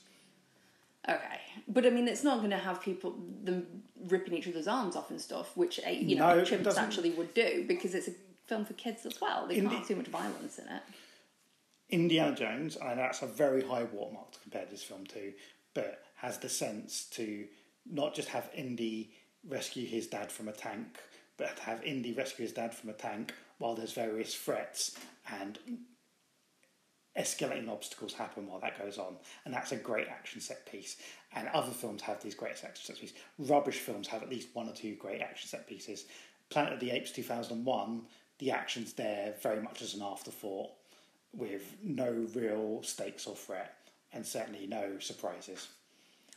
[1.08, 4.96] Okay, but I mean, it's not going to have people them ripping each other's arms
[4.96, 8.14] off and stuff, which uh, you know No, chimps actually would do because it's a
[8.54, 9.48] film for kids as well.
[9.48, 10.84] They In can't too much violence in it.
[11.89, 15.34] Indiana Jones, and that's a very high watermark to compare this film to,
[15.74, 17.46] but has the sense to
[17.89, 19.12] not just have Indy
[19.48, 21.00] rescue his dad from a tank,
[21.38, 24.98] but have Indy rescue his dad from a tank while there's various threats
[25.32, 25.60] and
[27.18, 30.98] escalating obstacles happen while that goes on, and that's a great action set piece.
[31.36, 33.18] And other films have these great action set pieces.
[33.38, 36.06] Rubbish films have at least one or two great action set pieces.
[36.50, 38.02] Planet of the Apes 2001,
[38.39, 40.72] the action's there very much as an afterthought,
[41.36, 43.76] with no real stakes or threat,
[44.12, 45.67] and certainly no surprises.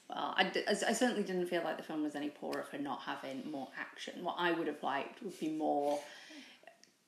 [0.08, 2.62] Well, I, d- I s- I certainly didn't feel like the film was any poorer
[2.62, 4.22] for not having more action.
[4.22, 5.98] What I would have liked would be more,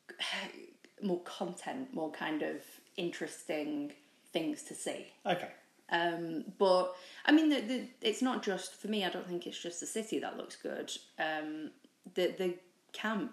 [1.03, 2.57] more content, more kind of
[2.97, 3.93] interesting
[4.33, 5.07] things to see.
[5.25, 5.49] Okay.
[5.91, 9.05] Um, but I mean, the, the, it's not just for me.
[9.05, 10.91] I don't think it's just the city that looks good.
[11.19, 11.71] Um,
[12.15, 12.55] the the
[12.93, 13.33] camp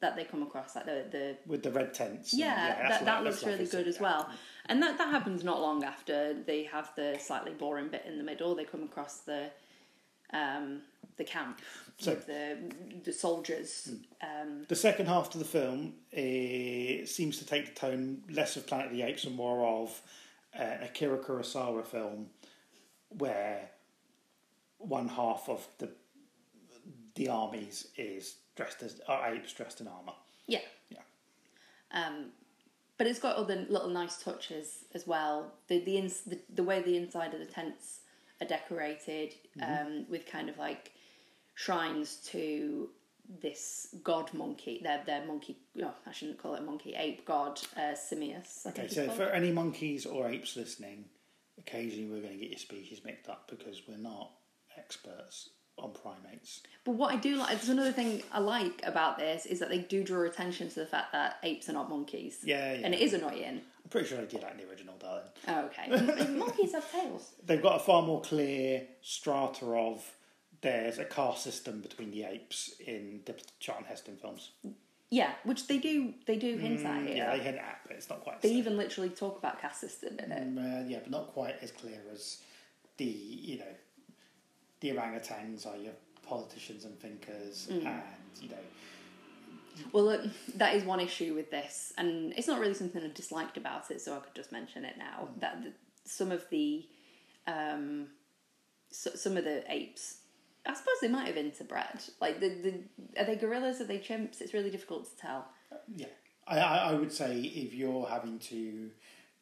[0.00, 2.32] that they come across, like the the With the red tents.
[2.32, 4.02] yeah, that's that, that looks really good as yeah.
[4.02, 4.30] well.
[4.66, 8.24] And that, that happens not long after they have the slightly boring bit in the
[8.24, 8.54] middle.
[8.54, 9.50] They come across the
[10.32, 10.82] um,
[11.16, 11.60] the camp
[11.98, 12.58] So- with the
[13.04, 13.90] the soldiers.
[14.22, 18.66] Um, The second half of the film eh, seems to take the tone less of
[18.66, 20.00] Planet of the Apes and more of
[20.58, 22.26] uh, an Akira Kurosawa film,
[23.08, 23.70] where
[24.78, 25.90] one half of the
[27.14, 30.12] the armies is dressed as are apes dressed in armor.
[30.46, 30.98] yeah, Yeah.
[31.92, 32.26] um,
[32.98, 35.52] but it's got other little nice touches as well.
[35.68, 38.00] The the, ins- the the way the inside of the tents
[38.40, 40.92] are decorated um, with kind of like
[41.54, 42.88] shrines to
[43.42, 44.80] this god monkey.
[44.82, 45.56] Their their monkey.
[45.74, 46.94] No, I shouldn't call it monkey.
[46.96, 48.66] Ape god uh, Semos.
[48.66, 51.04] I Okay, so for any monkeys or apes listening,
[51.58, 54.30] occasionally we're going to get your species mixed up because we're not
[54.76, 56.62] experts on primates.
[56.84, 59.78] But what I do like, there's another thing I like about this is that they
[59.78, 62.38] do draw attention to the fact that apes are not monkeys.
[62.42, 62.80] Yeah, yeah.
[62.84, 63.60] And it is annoying.
[63.84, 65.24] I'm pretty sure they did that in the original, darling.
[65.48, 66.26] Oh, okay.
[66.38, 67.30] monkeys have tails.
[67.46, 70.04] they've got a far more clear strata of
[70.60, 74.50] there's a caste system between the apes in the Charlton Heston films.
[75.10, 76.12] Yeah, which they do.
[76.26, 77.14] They do hint at here.
[77.14, 78.42] Mm, Yeah, they hint at, but it's not quite.
[78.42, 80.54] They even literally talk about caste system in it.
[80.54, 82.42] Mm, uh, yeah, but not quite as clear as
[82.98, 83.64] the you know
[84.80, 87.86] the orangutans are your politicians and thinkers, Mm.
[87.86, 88.02] and
[88.40, 88.56] you know
[89.92, 90.22] Well, look,
[90.56, 94.00] that is one issue with this, and it's not really something I disliked about it,
[94.00, 95.28] so I could just mention it now.
[95.38, 95.72] That the,
[96.04, 96.84] some of the,
[97.46, 98.08] um,
[98.90, 100.18] so, some of the apes,
[100.66, 102.10] I suppose they might have interbred.
[102.20, 103.80] Like the, the are they gorillas?
[103.80, 104.40] Are they chimps?
[104.40, 105.46] It's really difficult to tell.
[105.94, 106.06] yeah.
[106.46, 108.90] I, I I would say if you're having to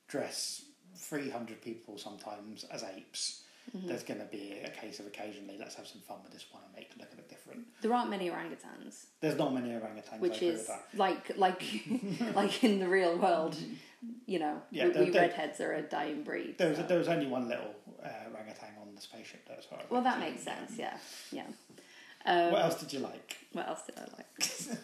[0.09, 0.65] dress
[0.97, 3.43] three hundred people sometimes as apes.
[3.75, 3.89] Mm-hmm.
[3.89, 6.63] There's going to be a case of occasionally let's have some fun with this one
[6.65, 7.67] and make it look a bit different.
[7.83, 9.07] There aren't many orangutans.
[9.21, 10.21] There's not many orangutans.
[10.21, 11.63] Which is like like
[12.35, 13.57] like in the real world,
[14.27, 16.57] you know, Yeah, we, there- we there- redheads are a dying breed.
[16.59, 17.75] There was, so- there was only one little
[18.05, 19.47] uh, orangutan on the spaceship.
[19.49, 20.73] That's what well, that makes sense.
[20.79, 20.97] Yeah,
[21.33, 21.47] yeah.
[22.25, 23.37] Um, What else did you like?
[23.53, 24.79] What else did I like?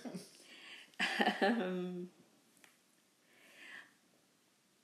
[1.42, 2.08] um,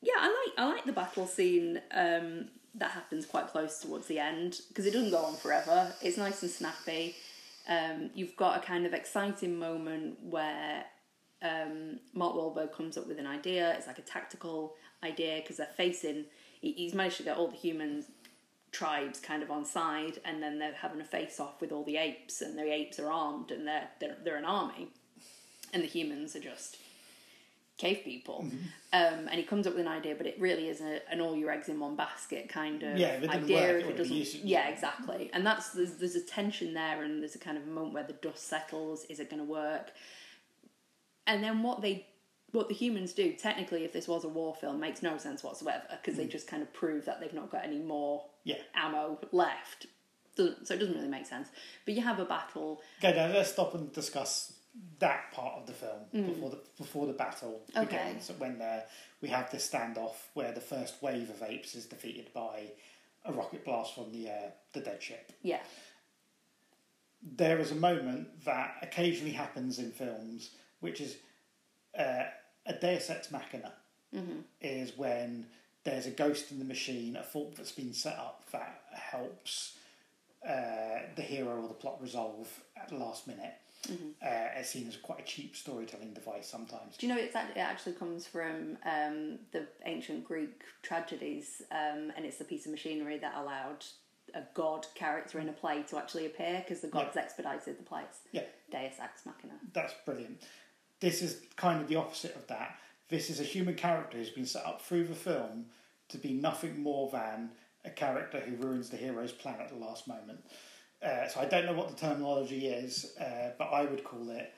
[0.02, 2.48] yeah, I like I like the battle scene um,
[2.79, 5.93] that happens quite close towards the end because it doesn't go on forever.
[6.03, 7.14] It's nice and snappy.
[7.69, 10.85] Um, you've got a kind of exciting moment where
[11.43, 13.75] um, Mark Wahlberg comes up with an idea.
[13.77, 16.25] It's like a tactical idea because they're facing.
[16.61, 18.07] he- He's managed to get all the humans
[18.71, 21.97] tribes kind of on side, and then they're having a face off with all the
[21.97, 24.88] apes, and the apes are armed, and they're they're, they're an army,
[25.73, 26.77] and the humans are just
[27.79, 28.45] cave people.
[28.93, 31.37] Um, and he comes up with an idea, but it really is a, an all
[31.37, 33.73] your eggs in one basket kind of Yeah, idea.
[33.73, 35.31] work, if it doesn't, yeah, exactly.
[35.33, 38.14] And that's there's, there's a tension there, and there's a kind of moment where the
[38.14, 39.05] dust settles.
[39.09, 39.93] Is it going to work?
[41.27, 42.07] And then what they
[42.53, 45.83] what the humans do, technically, if this was a war film, makes no sense whatsoever
[45.91, 48.57] because they just kind of prove that they've not got any more Yeah.
[48.75, 49.87] ammo left.
[50.37, 51.49] So it doesn't really make sense.
[51.85, 52.81] But you have a battle.
[53.05, 54.55] Okay, now let's stop and discuss
[54.99, 57.83] that part of the film before the before the battle Mm.
[57.85, 58.05] Okay.
[58.07, 58.31] begins.
[58.38, 58.81] When uh,
[59.21, 62.62] we have this standoff where the first wave of apes is defeated by
[63.25, 65.33] a rocket blast from the uh, the dead ship.
[65.43, 65.61] Yeah.
[67.23, 71.17] There is a moment that occasionally happens in films, which is
[71.99, 72.25] uh,
[72.67, 73.73] a Deus Ex Machina.
[74.14, 74.41] Mm-hmm.
[74.62, 75.47] Is when
[75.85, 79.77] there's a ghost in the machine, a fault that's been set up that helps
[80.49, 83.53] uh, the hero or the plot resolve at the last minute.
[83.87, 84.09] Mm-hmm.
[84.21, 86.97] Uh, it's seen as quite a cheap storytelling device sometimes.
[86.97, 92.25] Do you know it's it actually comes from um, the ancient Greek tragedies, um, and
[92.25, 93.85] it's the piece of machinery that allowed
[94.35, 98.05] a god character in a play to actually appear because the gods expedited the plays.
[98.33, 99.55] Yeah, Deus ex machina.
[99.73, 100.43] that's brilliant.
[101.01, 102.77] This is kind of the opposite of that.
[103.09, 105.67] This is a human character who's been set up through the film
[106.09, 107.51] to be nothing more than
[107.85, 110.41] a character who ruins the hero's plan at the last moment.
[111.04, 114.52] Uh, so I don't know what the terminology is, uh, but I would call it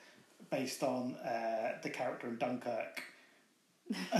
[0.51, 3.03] based on uh, the character in Dunkirk.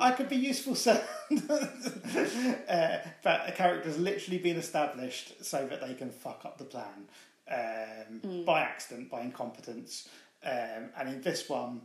[0.00, 1.02] I could be useful, sir.
[1.30, 7.08] uh, but a character's literally been established so that they can fuck up the plan
[7.50, 10.08] um, by accident, by incompetence.
[10.44, 11.82] Um, and in this one,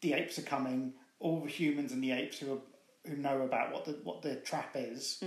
[0.00, 0.92] the apes are coming.
[1.20, 2.58] All the humans and the apes who are
[3.06, 5.22] who know about what the what the trap is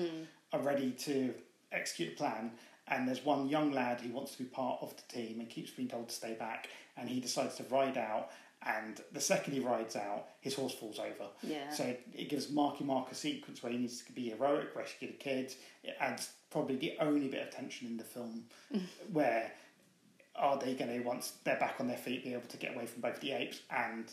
[0.52, 1.34] are ready to
[1.72, 2.52] execute the plan.
[2.88, 5.72] And there's one young lad who wants to be part of the team and keeps
[5.72, 6.68] being told to stay back.
[6.98, 8.30] And he decides to ride out.
[8.66, 11.30] And the second he rides out, his horse falls over.
[11.42, 11.70] Yeah.
[11.72, 15.08] So it, it gives Marky Mark a sequence where he needs to be heroic, rescue
[15.10, 15.56] the kids.
[15.84, 18.44] It adds probably the only bit of tension in the film
[19.12, 19.52] where
[20.36, 22.86] are they going to, once they're back on their feet, be able to get away
[22.86, 24.06] from both the apes and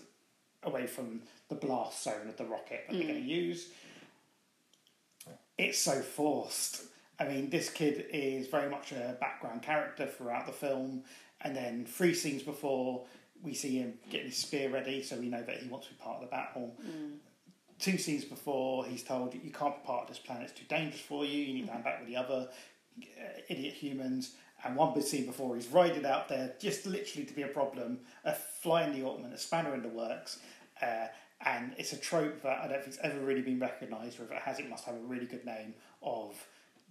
[0.65, 3.29] away from the blast zone of the rocket that they're going to mm.
[3.29, 3.69] use?
[5.57, 6.85] It's so forced.
[7.21, 11.05] I mean, this kid is very much a background character throughout the film,
[11.43, 13.05] and then three scenes before,
[13.43, 16.01] we see him getting his spear ready, so we know that he wants to be
[16.01, 16.75] part of the battle.
[17.79, 21.01] Two scenes before, he's told you can't be part of this plan; it's too dangerous
[21.01, 21.43] for you.
[21.43, 22.49] You need to hand back with the other
[23.03, 24.35] uh, idiot humans.
[24.63, 28.01] And one big scene before, he's riding out there just literally to be a problem,
[28.25, 30.39] a fly in the ointment, a spanner in the works.
[30.83, 31.07] Uh,
[31.43, 34.43] and it's a trope that I don't think's ever really been recognised, or if it
[34.43, 36.35] has, it must have a really good name of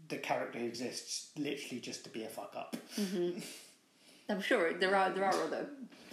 [0.09, 2.75] the character who exists literally just to be a fuck up.
[4.29, 5.67] I'm sure there are there are other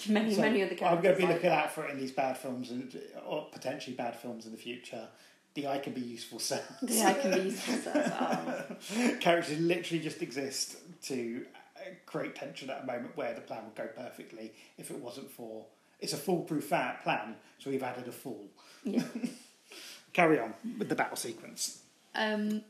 [0.08, 0.96] many So many other characters.
[0.98, 1.64] I'm going to be like looking that.
[1.64, 5.08] out for it in these bad films and or potentially bad films in the future.
[5.54, 6.62] The I can be useful sounds.
[6.82, 7.92] Yeah, I can be useful.
[7.92, 13.64] Um, Characters literally just exist to uh, create tension at a moment where the plan
[13.64, 15.64] would go perfectly if it wasn't for.
[15.98, 18.44] It's a foolproof plan, so we've added a fool.
[18.84, 19.02] yeah.
[20.12, 21.80] Carry on with the battle sequence.
[22.14, 22.62] Um,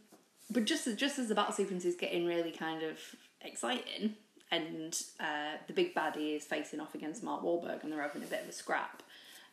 [0.51, 2.99] but just as, just as the battle sequence is getting really kind of
[3.43, 4.15] exciting,
[4.51, 8.27] and uh, the big baddie is facing off against Mark Wahlberg, and they're having a
[8.27, 9.03] bit of a scrap.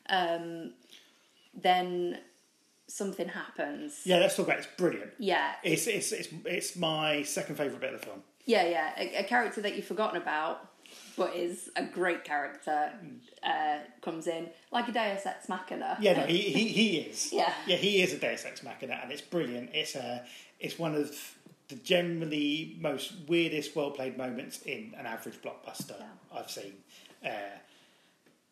[0.09, 0.73] Um,
[1.53, 2.19] then
[2.87, 4.01] something happens.
[4.05, 4.65] Yeah, let's talk about it.
[4.65, 5.11] It's brilliant.
[5.19, 8.21] Yeah, It's it's it's it's my second favourite bit of the film.
[8.45, 8.91] yeah, yeah.
[8.97, 10.67] A, a character that you've forgotten about,
[11.17, 12.91] but is a great character,
[13.43, 15.97] uh, comes in like a Deus Ex Machina.
[15.99, 17.29] Yeah, no, he, he, he is.
[17.33, 17.53] Yeah.
[17.67, 19.69] yeah, he is a Deus Ex Machina, and it's brilliant.
[19.73, 20.23] It's a
[20.59, 21.15] it's one of
[21.69, 26.39] the generally most weirdest, well played moments in an average blockbuster Yeah.
[26.39, 26.73] I've seen.
[27.25, 27.57] Uh,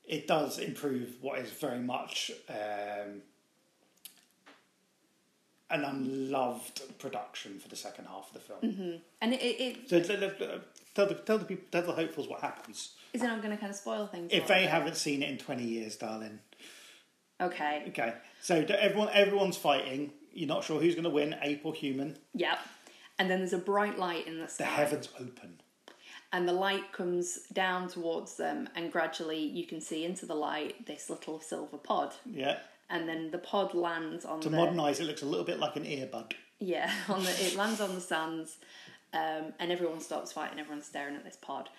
[0.06, 3.22] it does improve what is very much um,
[5.70, 9.02] an unloved production for the second half of the film.
[9.22, 10.14] and it, it, it So
[10.46, 10.60] uh,
[10.96, 13.58] tell the tell the people tell the hopefuls what happens is it not going to
[13.60, 14.30] kind of spoil things.
[14.34, 16.40] if they haven't seen it in twenty years, darling.
[17.42, 20.12] okay, Okay, so everyone everyone's fighting.
[20.34, 22.18] You're not sure who's going to win, ape or human.
[22.36, 22.58] Yep.
[23.20, 24.64] And then there's a bright light in the sky.
[24.64, 25.60] The heavens open.
[26.32, 30.86] And the light comes down towards them, and gradually you can see into the light
[30.88, 32.14] this little silver pod.
[32.26, 32.60] Yeah.
[32.90, 35.76] And then the pod lands on To the modernise it, looks a little bit like
[35.76, 36.32] an earbud.
[36.60, 38.56] yeah on the it lands on the sands,
[39.14, 40.60] um, and everyone stops fighting.
[40.60, 41.70] Everyone's staring at this pod,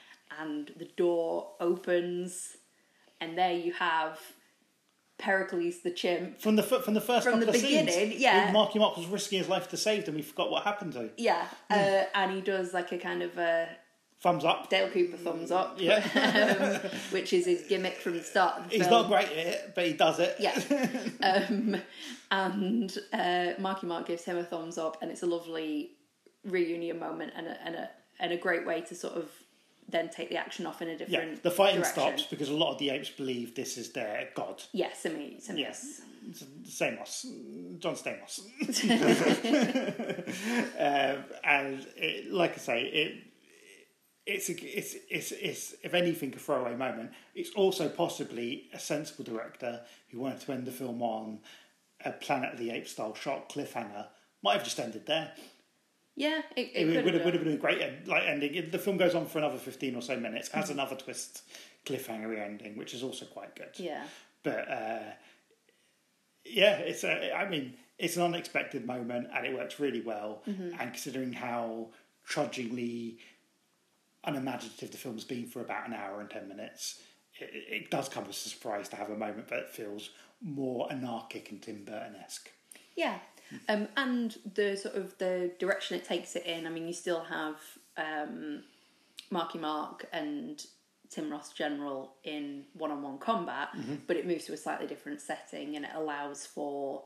[0.41, 2.57] and the door opens,
[3.21, 4.19] and there you have
[5.19, 6.41] Pericles the chimp.
[6.41, 8.45] From the from the first From couple the of scenes, beginning, yeah.
[8.45, 10.17] when Marky Mark was risking his life to save them.
[10.17, 11.01] We forgot what happened to.
[11.03, 11.11] him.
[11.17, 13.69] Yeah, uh, and he does like a kind of a
[14.23, 14.71] Thumbs up.
[14.71, 15.81] Dale Cooper thumbs up.
[15.81, 15.97] Yeah.
[16.85, 19.03] um, which is his gimmick from the start the He's film.
[19.03, 20.37] not great at it, but he does it.
[20.39, 20.57] Yeah.
[21.23, 21.77] um,
[22.31, 25.97] and uh, Marky Mark gives him a thumbs up, and it's a lovely
[26.45, 29.31] reunion moment and a, and a, and a great way to sort of
[29.89, 31.33] then take the action off in a different.
[31.33, 31.39] Yeah.
[31.43, 32.03] The fighting direction.
[32.03, 34.63] stops because a lot of the apes believe this is their god.
[34.73, 35.59] Yes, Yeah, Simi, Simius.
[35.59, 36.01] Yes.
[36.65, 37.27] Stamos,
[37.81, 38.39] John Stamos.
[40.79, 43.25] um, and it, like I say, it
[44.25, 47.11] it's a, it's it's it's if anything a throwaway moment.
[47.35, 51.41] It's also possibly a sensible director who wanted to end the film on
[52.05, 54.07] a Planet of the Apes style shot cliffhanger.
[54.43, 55.33] Might have just ended there.
[56.15, 58.71] Yeah, it, it, It, would, have would have been a great end, like ending.
[58.71, 61.43] The film goes on for another fifteen or so minutes, has another twist,
[61.87, 63.71] cliffhanger ending, which is also quite good.
[63.77, 64.05] Yeah.
[64.43, 65.01] But uh,
[66.45, 67.35] yeah, it's a.
[67.35, 70.43] I mean, it's an unexpected moment, and it works really well.
[70.47, 71.89] And considering how
[72.27, 73.19] trudgingly
[74.25, 77.01] unimaginative the film's been for about an hour and ten minutes,
[77.41, 80.11] it, it does come as a surprise to have a moment that feels
[80.43, 82.51] more anarchic and Tim Burton esque.
[82.97, 83.19] Yeah,
[83.69, 86.67] um, and the sort of the direction it takes it in.
[86.67, 87.57] I mean, you still have
[87.97, 88.63] um,
[89.31, 90.65] Marky Mark and
[91.11, 93.69] Tim Roth's General in one on one combat,
[94.07, 97.03] but it moves to a slightly different setting and it allows for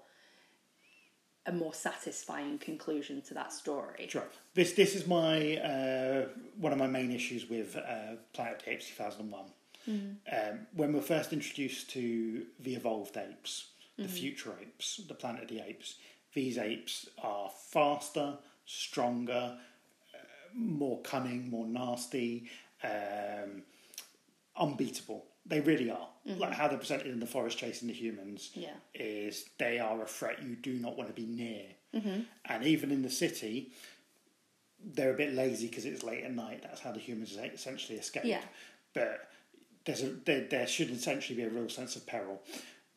[1.47, 4.07] a more satisfying conclusion to that story.
[4.09, 4.24] Sure.
[4.55, 6.28] This this is my uh,
[6.59, 9.44] one of my main issues with uh, Planet of the Apes 2001.
[9.88, 15.49] Um, when we're first introduced to the evolved apes, the future apes, the Planet of
[15.49, 15.97] the Apes,
[16.37, 18.34] these apes are faster,
[18.66, 19.57] stronger,
[20.14, 20.18] uh,
[20.55, 22.49] more cunning, more nasty,
[22.84, 23.62] um,
[24.57, 25.24] unbeatable.
[25.47, 26.09] They really are.
[26.26, 28.74] Like how they're presented in the forest chasing the humans Yeah.
[28.95, 31.64] is they are a threat you do not want to be near.
[32.45, 33.72] And even in the city,
[34.84, 36.62] they're a bit lazy because it's late at night.
[36.62, 38.24] That's how the humans essentially escape.
[38.26, 38.43] Yeah.
[38.93, 39.30] But
[39.87, 42.43] there's a there, there should essentially be a real sense of peril.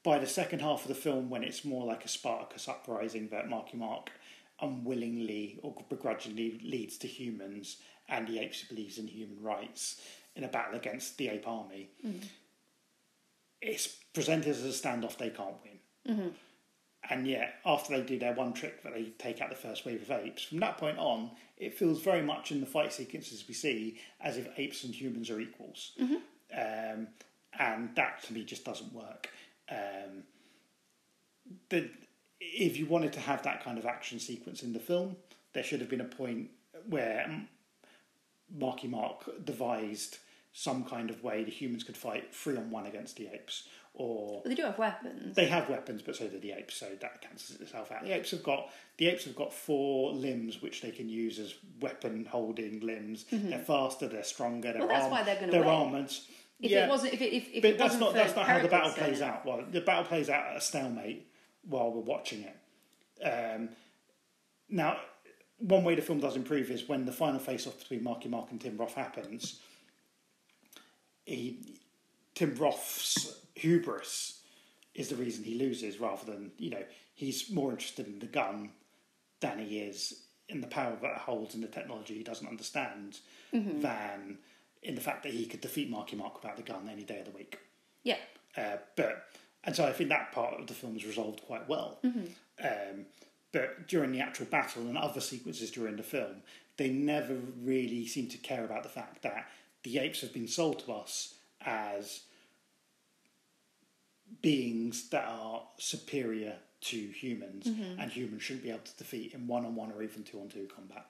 [0.04, 3.50] By the second half of the film, when it's more like a Spartacus uprising that
[3.50, 4.12] Marky Mark
[4.62, 7.78] unwillingly or begrudgingly leads to humans
[8.08, 10.02] and the apes who believes in human rights
[10.36, 11.90] in a battle against the ape army,
[13.62, 15.80] it's presented as a standoff they can't win.
[17.10, 20.02] And yet, after they do their one trick that they take out the first wave
[20.04, 23.54] of apes, from that point on, it feels very much in the fight sequences we
[23.54, 25.92] see as if apes and humans are equals.
[26.54, 27.08] Um,
[27.60, 29.30] and that to me just doesn't work.
[29.72, 30.24] Um,
[31.70, 31.90] the,
[32.40, 35.16] if you wanted to have that kind of action sequence in the film,
[35.54, 36.50] there should have been a point
[36.88, 37.42] where
[38.58, 40.18] Marky Mark devised
[40.54, 44.42] some kind of way the humans could fight three on one against the apes, or
[44.44, 45.36] But they do have weapons.
[45.36, 48.04] they have weapons, but so do the apes, so that cancels itself out.
[48.04, 51.54] The apes have got the apes have got four limbs which they can use as
[51.80, 53.26] weapon holding limbs.
[53.32, 55.70] They're faster, they're stronger, they're Well, that's arm- why they're they're win.
[55.70, 56.28] armaments.
[56.62, 58.68] If yeah, it wasn't, if it, if, if but that's not that's not how the
[58.68, 59.46] battle Pericles plays out.
[59.46, 61.28] Well, the battle plays out at a stalemate
[61.64, 63.26] while we're watching it.
[63.26, 63.70] Um,
[64.70, 64.98] now,
[65.58, 68.60] one way the film does improve is when the final face-off between Marky Mark and
[68.60, 69.60] Tim Roth happens.
[71.26, 71.78] He,
[72.36, 74.42] Tim Roth's hubris
[74.96, 76.84] is the reason he loses, rather than you know
[77.14, 78.72] he's more interested in the gun
[79.40, 83.20] than he is in the power that it holds and the technology he doesn't understand,
[83.54, 84.40] than
[84.84, 87.26] in the fact that he could defeat Marky Mark without the gun any day of
[87.26, 87.60] the week.
[88.04, 88.18] Yeah.
[88.56, 89.26] Uh, but
[89.64, 92.00] and so I think that part of the film is resolved quite well.
[92.64, 93.06] Um,
[93.52, 96.44] but during the actual battle and other sequences during the film,
[96.78, 99.48] they never really seem to care about the fact that
[99.84, 102.22] the apes have been sold to us as
[104.42, 109.92] beings that are superior to humans, and humans shouldn't be able to defeat in one-on-one
[109.92, 111.06] or even two-on-two combat.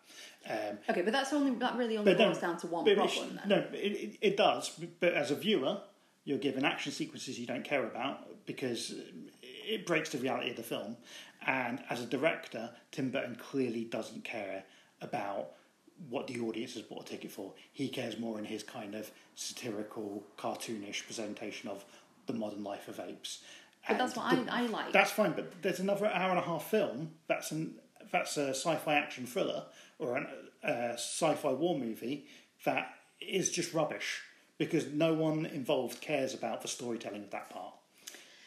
[0.49, 3.39] Um, Okay, but that's only that really only boils down to one problem.
[3.45, 3.49] then.
[3.49, 4.72] No, it, it, it does.
[4.99, 5.80] But as a viewer,
[6.26, 8.95] you're given action sequences you don't care about because
[9.41, 10.97] it breaks the reality of the film.
[11.45, 14.63] And as a director, Tim Burton clearly doesn't care
[15.01, 15.51] about
[16.09, 17.53] what the audience has bought a ticket for.
[17.72, 21.84] He cares more in his kind of satirical, cartoonish presentation of
[22.26, 23.43] the modern life of apes.
[23.90, 24.92] But that's what the- I, I like.
[24.94, 27.76] that's fine, but there's another hour and a half film that's an
[28.12, 29.66] that's a sci-fi action thriller
[30.00, 30.28] or a
[30.68, 32.26] uh, sci-fi war movie
[32.66, 34.22] that is just rubbish
[34.58, 37.74] because no one involved cares about the storytelling of that part.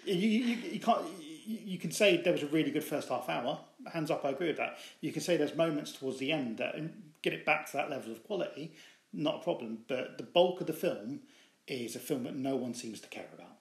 [0.04, 1.02] You, you, you can't.
[1.46, 3.58] You, you can say there was a really good first half hour.
[3.92, 4.78] Hands up, I agree with that.
[5.00, 6.74] You can say there's moments towards the end that
[7.22, 8.74] get it back to that level of quality.
[9.12, 9.78] Not a problem.
[9.88, 11.20] But the bulk of the film
[11.68, 13.51] is a film that no one seems to care about.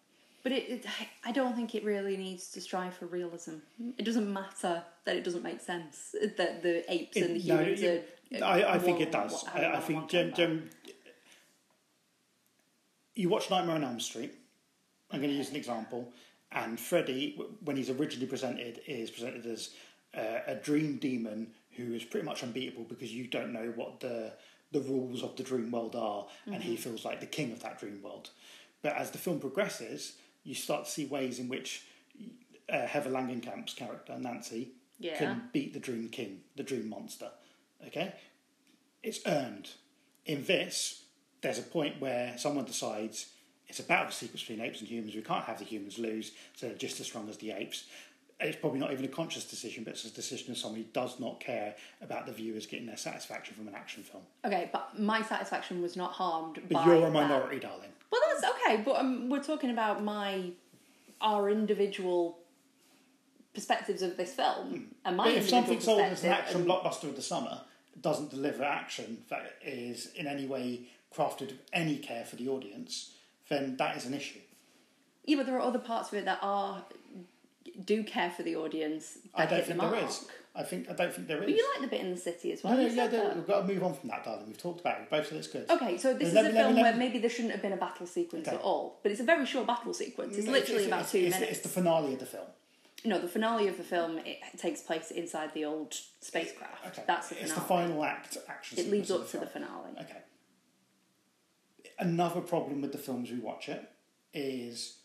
[0.44, 0.86] But it, it,
[1.26, 3.56] I don't think it really needs to strive for realism.
[3.98, 7.82] It doesn't matter that it doesn't make sense that the apes and the No, humans
[7.82, 7.90] you-
[8.42, 8.44] are.
[8.44, 9.44] I, I think it does.
[9.44, 10.34] one- I, I think Jim.
[10.34, 10.70] Jim,
[13.16, 14.34] you watch Nightmare on Elm Street.
[15.12, 16.12] I'm going to use an example.
[16.52, 19.72] And Freddy, when he's originally presented, is presented as
[20.18, 24.34] uh, a dream demon who is pretty much unbeatable because you don't know what the
[24.74, 27.78] the rules of the dream world are, and he feels like the king of that
[27.78, 28.30] dream world.
[28.82, 30.14] But as the film progresses,
[30.44, 31.86] you start to see ways in which
[32.72, 34.70] uh, Heather Langenkamp's character Nancy
[35.00, 35.18] Yeah.
[35.18, 37.30] can beat the Dream King, the Dream Monster.
[37.88, 38.14] Okay,
[39.04, 39.70] it's earned.
[40.26, 41.04] In this,
[41.42, 43.32] there's a point where someone decides
[43.68, 45.16] it's a battle secrets between apes and humans.
[45.16, 47.86] We can't have the humans lose, so they're just as strong as the apes.
[48.40, 51.20] It's probably not even a conscious decision, but it's a decision of someone who does
[51.20, 54.24] not care about the viewers getting their satisfaction from an action film.
[54.46, 57.12] Okay, but my satisfaction was not harmed But by you're a that.
[57.12, 57.92] minority, darling.
[58.12, 60.52] Well, that's okay, but um, we're talking about my
[61.22, 62.38] our individual
[63.54, 65.30] perspectives of this film, and my Hmm.
[65.30, 67.62] But if individual something sold as an perspective action and- blockbuster of the summer
[68.02, 70.82] doesn't deliver action that is in any way
[71.16, 73.12] crafted with any care for the audience,
[73.50, 74.40] then that is an issue.
[75.26, 76.84] Yeah, but there are other parts of it that are
[77.86, 79.18] do care for the audience.
[79.36, 80.10] I don't hit the think there mark.
[80.10, 80.26] is.
[80.54, 81.46] I think I don't think there is.
[81.46, 82.74] But you like the bit in the city as well.
[82.76, 84.48] no, no, yeah, no, we've got to move on from that, darling.
[84.48, 85.10] We've talked about it.
[85.10, 85.70] Both said it's good.
[85.70, 87.62] Okay, so this Let is me- a let film let where maybe there shouldn't have
[87.62, 88.58] been a battle sequence Okay.
[88.58, 90.38] at all, but it's a very short battle sequence.
[90.38, 91.52] It's literally about it's, two it's, minutes.
[91.54, 92.48] It's the finale of the film.
[93.06, 96.86] No, the finale of the film it takes place inside the old spacecraft.
[96.86, 97.50] Okay, That's the finale.
[97.52, 98.78] It's the final act action.
[98.78, 99.92] It leads up to of the finale.
[100.02, 100.18] Okay.
[101.98, 103.90] Another problem with the films we watch it
[104.34, 104.98] is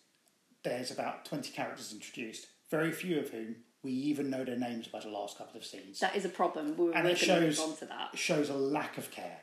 [0.62, 3.56] there's about 20 characters introduced, very few of whom
[3.86, 6.00] we even know their names by the last couple of scenes.
[6.00, 6.76] That is a problem.
[6.76, 8.18] We're, and we're it going to move shows on to that.
[8.18, 9.38] shows a lack of care.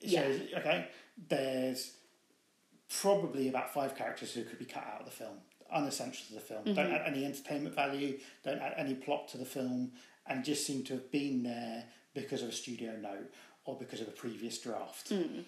[0.00, 0.22] It Yeah.
[0.22, 0.88] shows, okay,
[1.28, 1.92] there's
[3.00, 5.36] probably about five characters who could be cut out of the film,
[5.72, 6.64] unessential to the film.
[6.64, 6.74] Mm-hmm.
[6.74, 9.92] Don't add any entertainment value, don't add any plot to the film,
[10.26, 11.84] and just seem to have been there
[12.14, 13.30] because of a studio note
[13.64, 15.10] or because of a previous draft.
[15.10, 15.44] Mm.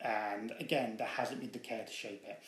[0.00, 2.40] And again, there hasn't been the care to shape it.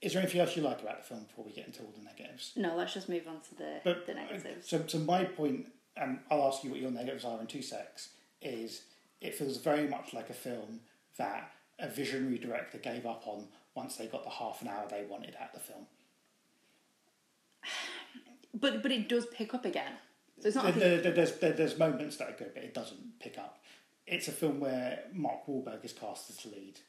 [0.00, 2.04] Is there anything else you like about the film before we get into all the
[2.04, 2.52] negatives?
[2.56, 4.68] No, let's just move on to the, But the negatives.
[4.68, 8.10] So, so my point, and I'll ask you what your negatives are in two secs,
[8.40, 8.82] is
[9.20, 10.80] it feels very much like a film
[11.16, 15.04] that a visionary director gave up on once they got the half an hour they
[15.08, 15.86] wanted out of the film.
[18.54, 19.92] But but it does pick up again.
[20.40, 20.74] So it's not.
[20.74, 23.60] There, there- there- there's, there's moments that are good, but it doesn't pick up.
[24.06, 26.80] It's a film where Mark Wahlberg is cast as the lead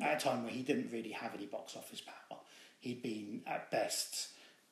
[0.00, 2.37] at a time where he didn't really have any box office power.
[2.80, 4.28] He'd been at best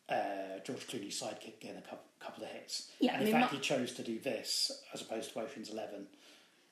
[0.08, 2.90] uh, George Clooney's sidekick getting a couple, couple of hits.
[3.00, 5.40] Yeah, and I in mean, fact, Ma- he chose to do this as opposed to
[5.40, 6.06] Ocean's Eleven.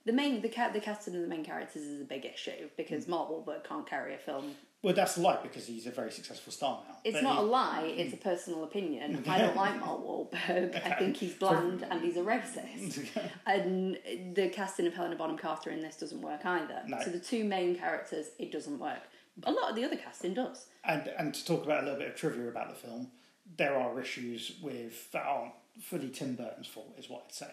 [0.04, 2.66] the main the the casting of the main characters is a big issue Hmm.
[2.76, 4.54] because Mark Wahlberg can't carry a film.
[4.82, 6.98] Well, that's a lie because he's a very successful star now.
[7.04, 7.94] It's not he- a lie.
[7.96, 9.24] It's a personal opinion.
[9.28, 10.74] I don't like Mark Wahlberg.
[10.86, 13.08] I think he's bland and he's a racist.
[13.46, 13.98] and
[14.34, 16.82] the casting of Helena Bonham Carter in this doesn't work either.
[16.86, 16.98] No.
[17.02, 19.00] So the two main characters, it doesn't work.
[19.42, 20.66] A lot of the other casting does.
[20.84, 23.10] And and to talk about a little bit of trivia about the film,
[23.56, 27.50] there are issues with that aren't fully Tim Burton's fault, is what I'd say.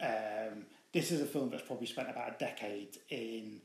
[0.00, 3.62] Um, this is a film that's probably spent about a decade in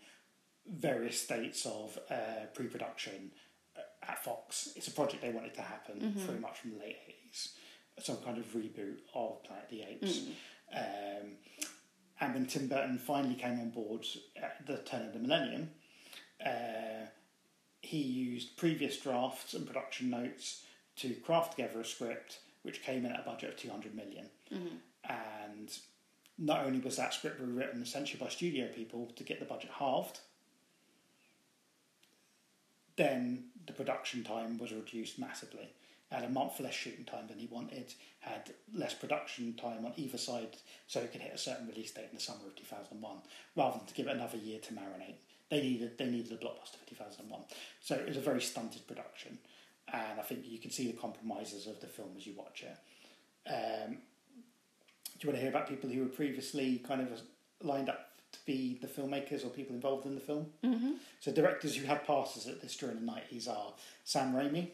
[0.65, 3.31] various states of uh, pre-production
[3.77, 4.69] uh, at Fox.
[4.75, 7.55] It's a project they wanted to happen pretty much from the late eighties,
[7.99, 10.21] some kind of reboot of Planet of the Apes.
[10.73, 11.31] Um,
[12.21, 14.05] and when Tim Burton finally came on board
[14.41, 15.71] at the turn of the millennium,
[16.45, 17.07] uh,
[17.81, 20.63] he used previous drafts and production notes
[20.97, 24.25] to craft together a script which came in at a budget of 200 million.
[24.53, 24.75] Mm-hmm.
[25.09, 25.77] And
[26.37, 30.19] not only was that script rewritten essentially by studio people to get the budget halved,
[32.97, 35.69] then the production time was reduced massively.
[36.11, 40.17] Had a month less shooting time than he wanted, had less production time on either
[40.17, 40.57] side,
[40.87, 43.17] so it could hit a certain release date in the summer of 2001,
[43.55, 45.15] rather than to give it another year to marinate.
[45.49, 47.41] They needed they needed a blockbuster for 2001,
[47.81, 49.39] so it was a very stunted production,
[49.91, 52.77] and I think you can see the compromises of the film as you watch it.
[53.49, 53.97] Um,
[55.19, 57.21] do you want to hear about people who were previously kind of
[57.61, 60.47] lined up to be the filmmakers or people involved in the film?
[60.63, 60.91] Mm-hmm.
[61.19, 63.73] So directors who had passes at this during the 90s are
[64.05, 64.69] Sam Raimi,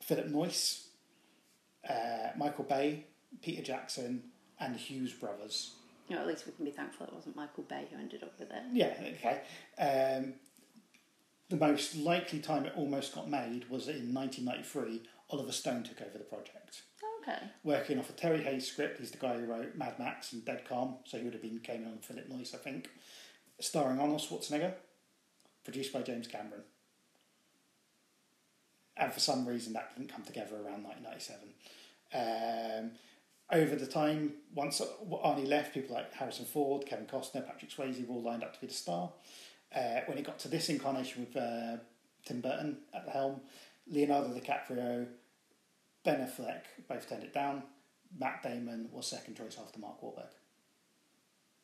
[0.00, 0.86] Philip Noyce,
[1.88, 3.04] uh, Michael Bay,
[3.42, 4.22] Peter Jackson,
[4.58, 5.72] and the Hughes brothers.
[6.08, 8.38] You know, at least we can be thankful it wasn't Michael Bay who ended up
[8.38, 8.62] with it.
[8.72, 9.40] Yeah, okay.
[9.78, 10.34] Um,
[11.48, 15.02] the most likely time it almost got made was in 1993.
[15.30, 16.82] Oliver Stone took over the project.
[17.28, 17.38] Okay.
[17.64, 19.00] working off a Terry Hayes script.
[19.00, 21.58] He's the guy who wrote Mad Max and Dead Calm, so he would have been
[21.58, 22.88] came in on Philip Noyce, I think.
[23.58, 24.74] Starring Arnold Schwarzenegger,
[25.64, 26.62] produced by James Cameron.
[28.96, 31.48] And for some reason, that didn't come together around 1997.
[32.14, 32.92] Um,
[33.50, 38.14] over the time, once Arnie left, people like Harrison Ford, Kevin Costner, Patrick Swayze were
[38.14, 39.12] all lined up to be the star.
[39.74, 41.76] Uh, when it got to this incarnation with uh,
[42.24, 43.40] Tim Burton at the helm,
[43.88, 45.06] Leonardo DiCaprio,
[46.04, 47.62] Ben Affleck both turned it down.
[48.18, 50.30] Matt Damon was second choice after Mark Wahlberg.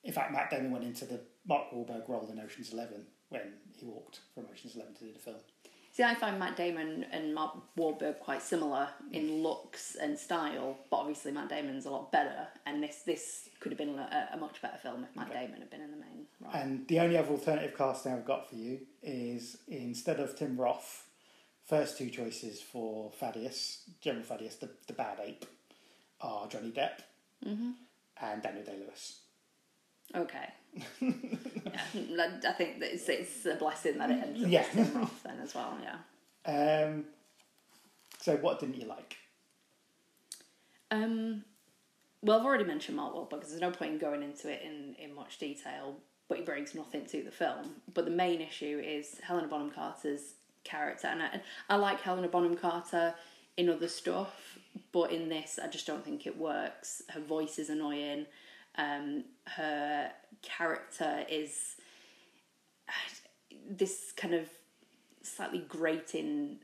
[0.04, 3.86] In fact, Matt Damon went into the Mark Wahlberg role in Ocean's Eleven when he
[3.86, 5.36] walked from Ocean's Eleven to do the film.
[5.92, 10.96] See, I find Matt Damon and Mark Wahlberg quite similar in looks and style, but
[10.96, 14.62] obviously Matt Damon's a lot better, and this this could have been a, a much
[14.62, 16.50] better film if Matt Damon had been in the main role.
[16.54, 21.04] And the only other alternative casting I've got for you is instead of Tim Roth,
[21.68, 25.44] first two choices for Thaddeus, General Thaddeus, the, the bad ape,
[26.22, 27.02] are Johnny Depp
[27.46, 27.72] mm-hmm.
[28.22, 29.18] and Daniel Day Lewis.
[30.14, 30.48] Okay.
[31.00, 34.64] yeah, I think that it's, it's a blessing that it ends up Yeah.
[34.74, 35.76] with Tim Roth then as well.
[35.82, 36.84] Yeah.
[36.84, 37.04] Um,
[38.20, 39.16] so, what didn't you like?
[40.90, 41.44] Um,
[42.22, 44.94] well, I've already mentioned Mark Wahlberg because there's no point in going into it in,
[45.02, 45.96] in much detail,
[46.28, 47.76] but he brings nothing to the film.
[47.92, 52.28] But the main issue is Helena Bonham Carter's character, and I, and I like Helena
[52.28, 53.14] Bonham Carter
[53.56, 54.58] in other stuff,
[54.92, 57.02] but in this, I just don't think it works.
[57.10, 58.26] Her voice is annoying.
[58.76, 60.10] Um, her
[60.40, 61.76] character is
[62.88, 62.92] uh,
[63.70, 64.48] this kind of
[65.22, 66.58] slightly grating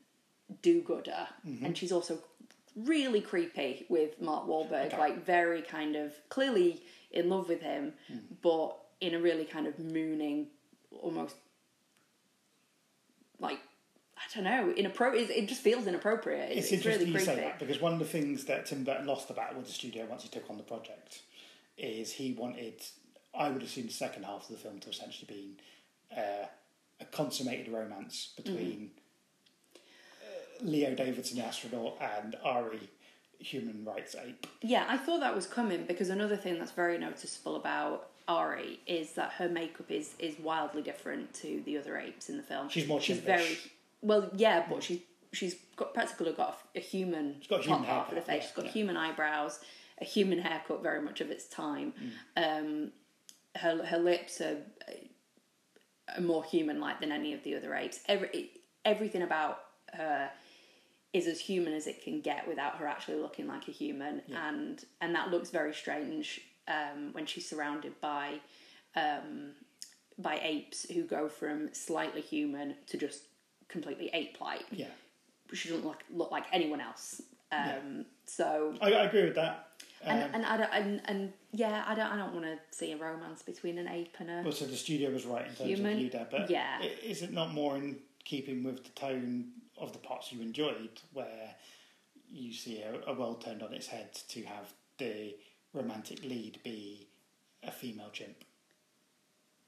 [0.62, 1.64] do-gooder, mm-hmm.
[1.64, 2.18] and she's also
[2.76, 4.98] really creepy with Mark Wahlberg, Okay.
[4.98, 8.20] like very kind of clearly in love with him, mm.
[8.42, 10.48] but in a really kind of mooning,
[11.02, 11.36] almost
[13.40, 13.59] like
[14.16, 15.30] I don't know, In a inappropriate.
[15.30, 16.50] It just feels inappropriate.
[16.50, 19.06] It's, It's, interesting really you say that because one of the things that Tim Burton
[19.06, 21.20] lost about with the studio once he took on the project
[21.79, 22.83] is he wanted,
[23.35, 26.47] I would assume, the second half of the film to essentially be uh,
[27.01, 28.91] a consummated romance between
[29.76, 32.91] uh, Leo Davidson, the astronaut, and Ari,
[33.39, 34.47] human rights ape.
[34.62, 39.12] Yeah, I thought that was coming because another thing that's very noticeable about Ari is
[39.12, 42.68] that her makeup is is wildly different to the other apes in the film.
[42.68, 43.24] She's more she's chimpish.
[43.24, 43.59] very
[44.03, 45.01] well, yeah, but she's
[45.33, 48.35] she's got practically got a, a human got a top human part for the face.
[48.37, 48.70] yeah, she's got yeah.
[48.72, 49.61] human eyebrows,
[50.01, 51.92] a human haircut, very much of its time.
[52.36, 52.59] Mm.
[52.61, 52.92] Um,
[53.57, 54.59] her her lips are,
[56.16, 58.01] are more human like than any of the other apes.
[58.07, 58.51] Every
[58.84, 59.61] everything about
[59.92, 60.30] her
[61.12, 64.84] is as human as it can get without her actually looking like a human, and
[65.01, 68.40] and that looks very strange um, when she's surrounded by
[68.94, 69.53] um,
[70.18, 73.22] by apes who go from slightly human to just
[73.68, 74.64] completely ape-like.
[74.70, 74.86] Yeah,
[75.53, 77.22] She doesn't look look like anyone else.
[77.51, 79.67] Um, So I, I agree with that.
[80.05, 82.92] And Um, and I don't, and, and yeah, I don't I don't want to see
[82.92, 85.68] a romance between an ape and a But so the studio was right in terms
[85.68, 86.82] Human, of you there, but yeah.
[86.82, 91.55] is it not more in keeping with the tone of the parts you enjoyed, where
[92.30, 95.34] you see a, a world turned on its head to have the
[95.72, 97.09] romantic lead be
[97.62, 98.44] a female chimp?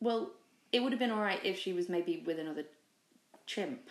[0.01, 0.31] well,
[0.72, 2.64] it would have been all right if she was maybe with another
[3.47, 3.91] chimp.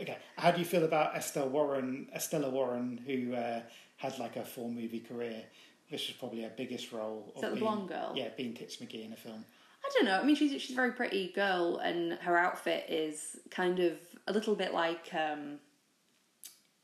[0.00, 3.60] Okay, how do you feel about Estelle Warren, Estella Warren, who uh,
[3.96, 5.42] had like a four movie career?
[5.90, 7.32] This was probably her biggest role.
[7.34, 8.12] Is that the being, blonde girl?
[8.14, 9.44] Yeah, being Tits McGee in a film.
[9.84, 10.20] I don't know.
[10.20, 14.32] I mean, she's she's a very pretty girl, and her outfit is kind of a
[14.32, 15.58] little bit like um,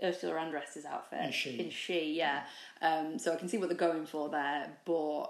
[0.03, 1.61] Ursula Andress's outfit In She.
[1.61, 2.45] In she, yeah.
[2.81, 5.27] Um, so I can see what they're going for there, but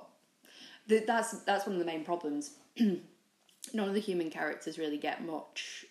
[0.87, 2.53] the, that's that's one of the main problems.
[2.79, 5.87] None of the human characters really get much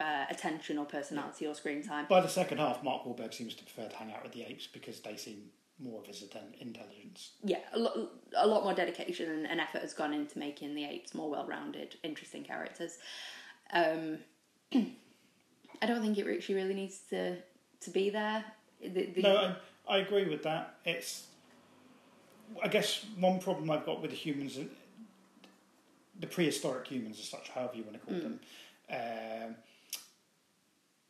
[0.00, 2.06] uh, attention or personality or screen time.
[2.08, 4.66] By the second half, Mark Wahlberg seems to prefer to hang out with the apes
[4.66, 7.32] because they seem more of his intelligence.
[7.44, 7.96] yeah, a lot,
[8.36, 12.44] a lot more dedication and, effort has gone into making the apes more well-rounded, interesting
[12.44, 12.98] characters.
[13.72, 14.18] Um,
[14.74, 17.36] I don't think it she really needs to
[17.80, 18.44] to be there.
[18.80, 19.54] The, the, No,
[19.88, 20.76] I, I agree with that.
[20.84, 21.26] It's,
[22.62, 24.58] I guess, one problem I've got with the humans,
[26.18, 28.40] the prehistoric humans, as such, however you want to call them,
[28.90, 29.56] um,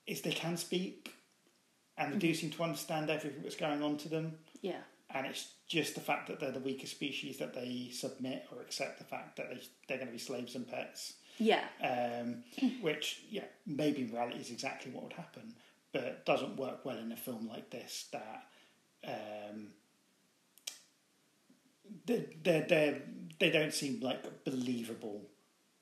[0.06, 1.14] is they can speak,
[1.98, 4.38] and they do seem to understand everything that's going on to them.
[4.62, 4.80] Yeah,
[5.10, 8.98] And it's just the fact that they're the weaker species that they submit or accept
[8.98, 11.14] the fact that they, they're going to be slaves and pets.
[11.38, 12.44] yeah, um,
[12.80, 15.54] which yeah maybe in reality is exactly what would happen,
[15.92, 18.06] but doesn't work well in a film like this.
[18.12, 18.44] That
[19.06, 19.68] um,
[22.06, 23.02] they they they
[23.38, 25.22] they don't seem like believable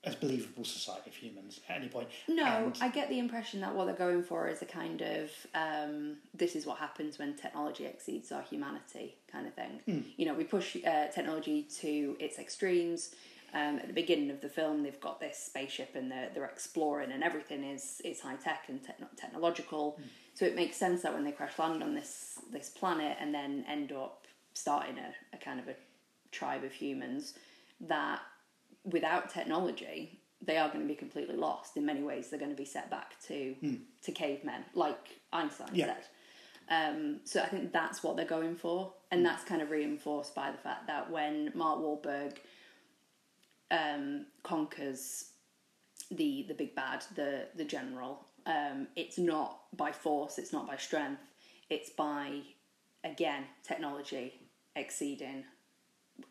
[0.05, 2.07] as believable society of humans at any point.
[2.27, 5.31] No, And- I get the impression that what they're going for is a kind of
[5.53, 9.81] um, this is what happens when technology exceeds our humanity kind of thing.
[9.85, 10.01] Hmm.
[10.17, 13.15] You know, we push uh, technology to its extremes.
[13.53, 17.11] Um, at the beginning of the film, they've got this spaceship and they're, they're exploring,
[17.13, 19.91] and everything is is high tech and techno- technological.
[19.91, 20.03] Hmm.
[20.33, 23.65] So it makes sense that when they crash land on this this planet and then
[23.67, 25.75] end up starting a, a kind of a
[26.31, 27.33] tribe of humans,
[27.79, 28.19] that
[28.85, 31.77] without technology, they are going to be completely lost.
[31.77, 33.55] In many ways, they're going to be set back to
[34.03, 35.75] to cavemen, like Einstein Hmm.
[35.75, 35.85] Yeah.
[35.95, 36.05] said.
[36.67, 40.51] Um, so I think that's what they're going for, and that's kind of reinforced by
[40.51, 42.37] the fact that when Mark Wahlberg
[43.71, 45.31] um, conquers
[46.11, 50.77] the the big bad, the the general, um, it's not by force, it's not by
[50.77, 51.21] strength,
[51.69, 52.41] it's by
[53.03, 54.33] again technology
[54.75, 55.43] exceeding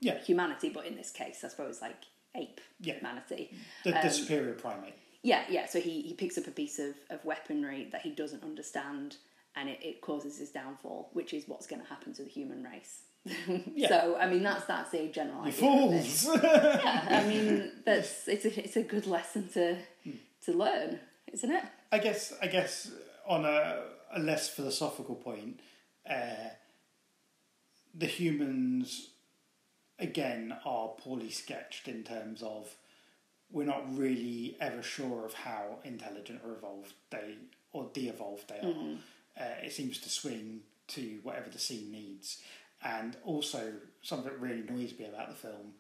[0.01, 2.05] yeah, humanity, but in this case, I suppose like
[2.35, 2.95] ape Yeah.
[2.95, 3.51] humanity.
[3.85, 4.95] the, the Um, superior primate.
[5.23, 5.67] Yeah, yeah.
[5.67, 9.17] So he, he picks up a piece of, of weaponry that he doesn't understand,
[9.57, 12.63] and it, it causes his downfall, which is what's going to happen to the human
[12.63, 13.03] race.
[13.75, 13.89] Yeah.
[13.89, 16.27] So I mean, that's that's a general You fools!
[16.43, 20.11] Yeah, I mean, that's it's a it's a good lesson to Hmm.
[20.45, 21.01] to learn,
[21.33, 21.65] isn't it?
[21.91, 22.91] I guess I guess
[23.27, 23.83] on a,
[24.15, 25.61] a less philosophical point,
[26.09, 26.51] uh,
[27.95, 29.09] the humans
[29.99, 32.75] again are poorly sketched in terms of
[33.51, 37.37] we're not really ever sure of how intelligent or evolved they
[37.73, 38.73] or de-evolved they are.
[39.41, 42.43] uh, it seems to swing to whatever the scene needs.
[42.83, 43.73] And also,
[44.03, 45.75] something that really annoys me about the film,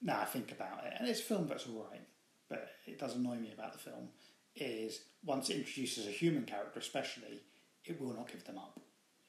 [0.00, 2.00] now I think about it, and it's a film that's alright,
[2.48, 4.08] but it does annoy me about the film,
[4.56, 7.42] is once it introduces a human character, especially,
[7.84, 8.80] it will not give them up.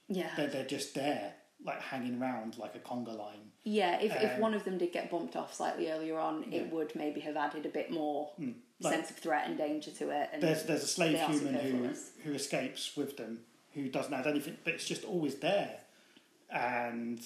[0.07, 0.29] Yeah.
[0.37, 1.33] They're, they're just there,
[1.63, 3.51] like hanging around like a conga line.
[3.63, 6.61] Yeah, if, if Um, one of them did get bumped off slightly earlier on, Yeah.
[6.61, 8.31] it would maybe have added a bit more
[8.79, 10.29] Like- sense of threat and danger to it.
[10.33, 11.93] And There's there's a slave human who
[12.23, 15.81] who escapes with them, who doesn't add anything, but it's just always there.
[16.49, 17.19] And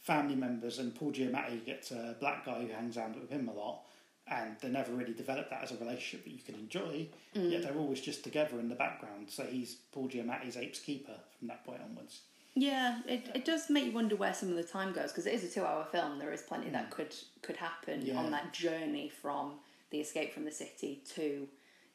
[0.00, 3.52] family members and Paul Giamatti gets a black guy who hangs around with him a
[3.54, 3.82] lot,
[4.26, 7.08] and they never really develop that as a relationship that you can enjoy.
[7.34, 7.50] Mm.
[7.52, 9.30] Yet they're always just together in the background.
[9.30, 12.22] So he's Paul Giamatti's ape's keeper from that point onwards.
[12.58, 15.34] Yeah, it, it does make you wonder where some of the time goes because it
[15.34, 16.18] is a two-hour film.
[16.18, 18.06] There is plenty that could could happen Mm.
[18.08, 18.16] Yeah.
[18.16, 19.56] on that journey from
[19.90, 21.46] the escape from the city to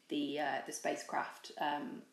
[0.09, 1.51] the uh, the spacecraft.
[1.59, 2.03] Um,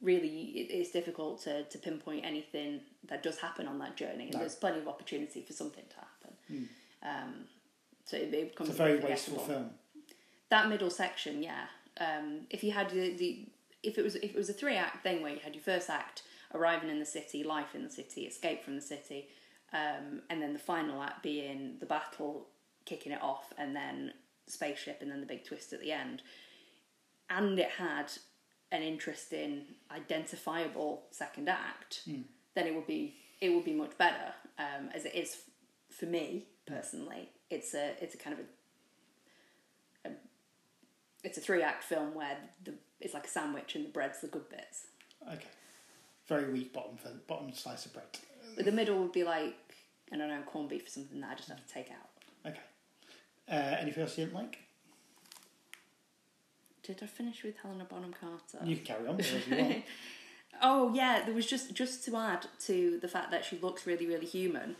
[0.00, 0.28] really,
[0.60, 4.30] it, it's difficult to, to pinpoint anything that does happen on that journey.
[4.32, 4.38] No.
[4.40, 6.68] There's plenty of opportunity for something to happen.
[7.02, 7.34] Um,
[8.06, 9.70] so it, it becomes It's a very wasteful film.
[10.48, 11.66] That middle section, yeah.
[12.00, 13.46] Um, if you had the, the
[13.82, 15.90] if it was if it was a three act thing where you had your first
[15.90, 16.22] act
[16.54, 19.28] arriving in the city, life in the city, escape from the city,
[19.72, 22.48] um, and then the final act being the battle,
[22.84, 24.12] kicking it off, and then
[24.46, 26.22] spaceship, and then the big twist at the end,
[27.30, 28.12] and it had
[28.72, 32.02] an interesting, identifiable second act,
[32.54, 34.32] then it would be it would be much better.
[34.58, 35.36] Um, as it is
[35.90, 38.48] for me personally, it's a it's a kind of a
[41.22, 44.28] it's a three act film where the it's like a sandwich and the bread's the
[44.28, 44.86] good bits.
[45.26, 45.48] Okay.
[46.28, 48.06] Very weak bottom for bottom slice of bread.
[48.56, 49.54] But the middle would be like
[50.12, 52.50] I don't know corned beef or something that I just have to take out.
[52.50, 52.60] Okay.
[53.50, 54.58] Uh, anything else you didn't like?
[56.82, 58.64] Did I finish with Helena Bonham Carter?
[58.64, 59.84] You can carry on you want.
[60.62, 64.06] Oh yeah, there was just just to add to the fact that she looks really
[64.06, 64.76] really human.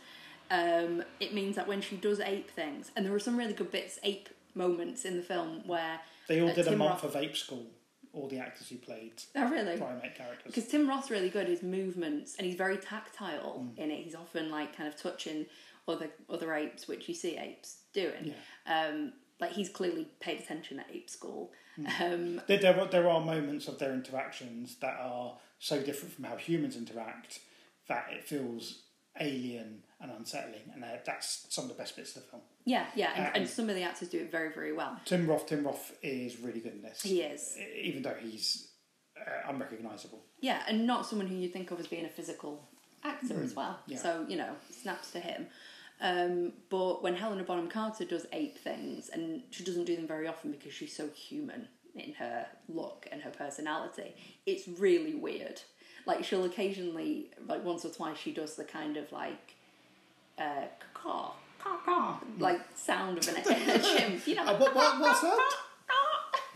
[0.49, 3.71] Um, it means that when she does ape things, and there are some really good
[3.71, 7.21] bits ape moments in the film where They all did a Tim month Roth- of
[7.21, 7.67] ape school.
[8.13, 9.77] All the actors who played Oh really?
[9.77, 10.43] primate characters.
[10.45, 13.77] Because Tim Roth's really good, his movements, and he's very tactile Mm.
[13.77, 14.03] in it.
[14.03, 15.45] He's often like kind of touching
[15.87, 18.33] other other apes, which you see apes doing.
[18.65, 18.85] Yeah.
[18.87, 21.51] Um, like he's clearly paid attention at ape school.
[21.79, 22.01] Mm.
[22.01, 26.23] Um, There, there, are, there are moments of their interactions that are so different from
[26.25, 27.39] how humans interact
[27.87, 28.81] that it feels
[29.19, 32.41] alien and unsettling, and uh, that's some of the best bits of the film.
[32.65, 34.99] yeah, yeah, and, Um, and some of the actors do it very, very well.
[35.05, 37.01] Tim Roth, Tim Roth is really good in this.
[37.01, 38.67] He is, even though he's
[39.19, 40.23] uh, unrecognisable.
[40.39, 42.69] yeah, and not someone who you think of as being a physical
[43.03, 43.79] actor as well.
[43.87, 43.93] Mm.
[43.93, 43.97] yeah.
[43.97, 45.47] So you know, snaps to him.
[45.99, 50.27] Um, but when Helena Bonham Carter does ape things, and she doesn't do them very
[50.27, 54.13] often because she's so human in her look and her personality,
[54.45, 55.59] it's really weird.
[56.07, 59.55] Like she'll occasionally, like once or twice, she does the kind of like,
[60.39, 64.25] uh, caw, caw, caw, like sound of an, a chimp.
[64.25, 65.49] You know, Uh, what, what, what's that?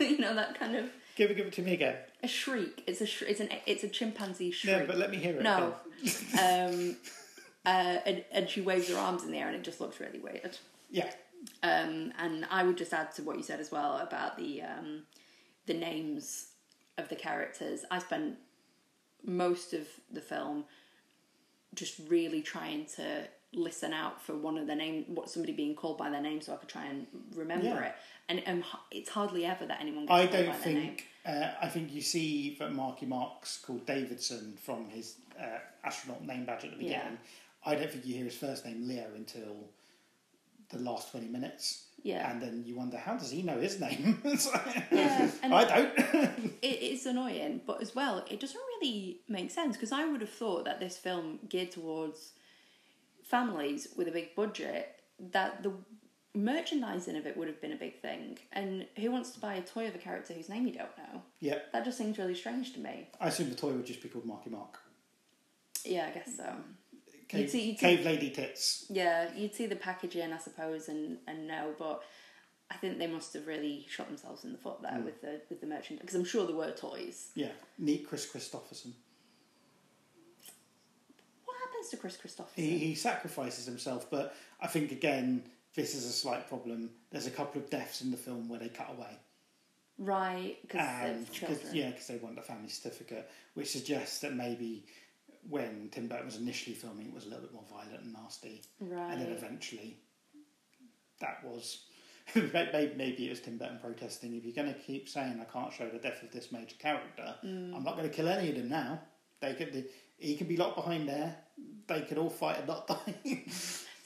[0.00, 1.96] you know that kind of Give it, give it to me again.
[2.22, 2.82] a shriek.
[2.86, 4.78] It's a sh- it's an it's a chimpanzee shriek.
[4.78, 5.42] Yeah, but let me hear it.
[5.42, 5.74] No.
[6.42, 6.96] um,
[7.66, 10.18] uh, and, and she waves her arms in the air and it just looks really
[10.18, 10.56] weird.
[10.90, 11.10] Yeah.
[11.62, 15.02] Um, and I would just add to what you said as well about the um,
[15.66, 16.46] the names
[16.96, 17.84] of the characters.
[17.90, 18.36] I spent
[19.24, 20.64] most of the film
[21.74, 25.98] just really trying to listen out for one of the name, what somebody being called
[25.98, 27.84] by their name, so I could try and remember Yeah.
[27.84, 27.94] it.
[28.28, 30.82] And, and it's hardly ever that anyone gets I don't by their name.
[30.96, 31.06] think.
[31.26, 36.46] Uh, I think you see that Marky Mark's called Davidson from his uh, astronaut name
[36.46, 36.98] badge at the Yeah.
[37.00, 37.18] beginning.
[37.64, 39.68] I don't think you hear his first name Leo until
[40.70, 41.84] the last twenty minutes.
[42.02, 42.30] Yeah.
[42.30, 44.20] And then you wonder how does he know his name?
[44.24, 46.52] Like, Yeah, I don't.
[46.62, 50.30] it is annoying, but as well, it doesn't really make sense because I would have
[50.30, 52.32] thought that this film geared towards
[53.24, 55.00] families with a big budget,
[55.30, 55.72] that the
[56.34, 58.38] merchandising of it would have been a big thing.
[58.52, 61.22] And who wants to buy a toy of a character whose name you don't know?
[61.40, 61.58] yeah.
[61.72, 63.08] That just seems really strange to me.
[63.20, 64.78] I assume the toy would just be called Marky Mark.
[65.84, 66.54] Yeah, I guess so.
[67.32, 68.86] Cave, see- you'd see- Lady Tits.
[68.88, 72.02] Yeah, you'd see the packaging, I suppose, and, and no, but
[72.70, 75.04] I think they must have really shot themselves in the foot there hmm.
[75.04, 77.28] with the with the merchandise because I'm sure there were toys.
[77.34, 77.50] Yeah.
[77.78, 78.92] Neat Kris Kristofferson.
[81.44, 82.56] What happens to Kris Kristofferson?
[82.56, 85.42] He, he sacrifices himself, but I think again
[85.74, 86.90] this is a slight problem.
[87.10, 89.18] There's a couple of deaths in the film where they cut away.
[89.98, 94.86] Right, because cause, um, yeah, because they want the family certificate, which suggests that maybe
[95.48, 98.62] when Tim Burton was initially filming, it was a little bit more violent and nasty,
[98.80, 99.12] Right.
[99.12, 99.98] and then eventually
[101.20, 101.84] that was.
[102.36, 104.34] maybe maybe it was Tim Burton protesting.
[104.36, 107.34] If you're going to keep saying I can't show the death of this major character,
[107.44, 107.74] Mm.
[107.74, 109.00] I'm not going to kill any of them now.
[109.40, 109.88] They could
[110.18, 111.34] he could be locked behind there.
[111.88, 113.42] They could all fight and not die.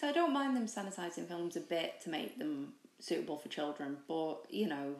[0.00, 3.98] So I don't mind them sanitising films a bit to make them suitable for children,
[4.08, 4.94] but you know,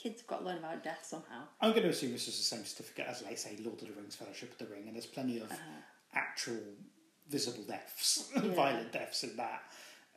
[0.00, 1.42] kids have got to learn about death somehow.
[1.60, 3.94] I'm going to assume this is the same certificate as, like, say, Lord of the
[3.94, 5.80] Rings, Fellowship of the Ring, and there's plenty of uh-huh.
[6.14, 6.60] actual
[7.28, 8.40] visible deaths, Yeah.
[8.54, 9.62] violent deaths in that.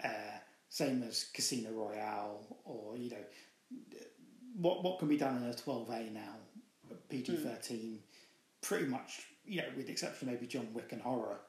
[0.03, 0.37] Uh,
[0.69, 3.17] same as Casino Royale, or you know,
[4.55, 6.35] what what can be done in a 12A now,
[7.09, 7.95] PG 13, hmm.
[8.61, 11.39] pretty much, you know, with the exception of maybe John Wick and horror,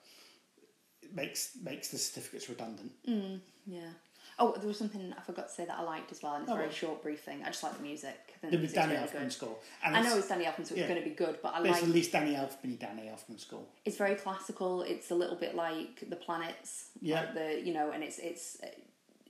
[1.15, 2.93] makes makes the certificates redundant.
[3.09, 3.93] Mm, yeah.
[4.39, 6.51] Oh, there was something I forgot to say that I liked as well, and it's
[6.51, 6.77] a Oh, very what?
[6.77, 7.43] short brief thing.
[7.43, 8.19] I just like the music.
[8.35, 9.33] I think the was music's Danny really Elfman good.
[9.33, 10.89] score, and I it's, know it's Danny Elfman, so it's yeah.
[10.89, 13.39] going to be good, but I but it's like at least Danny Elfman, Danny Elfman
[13.41, 13.65] score.
[13.85, 14.83] it's very classical.
[14.83, 16.87] It's a little bit like the planets.
[17.01, 17.21] Yeah.
[17.21, 18.59] Like the you know, and it's it's.
[18.63, 18.69] uh,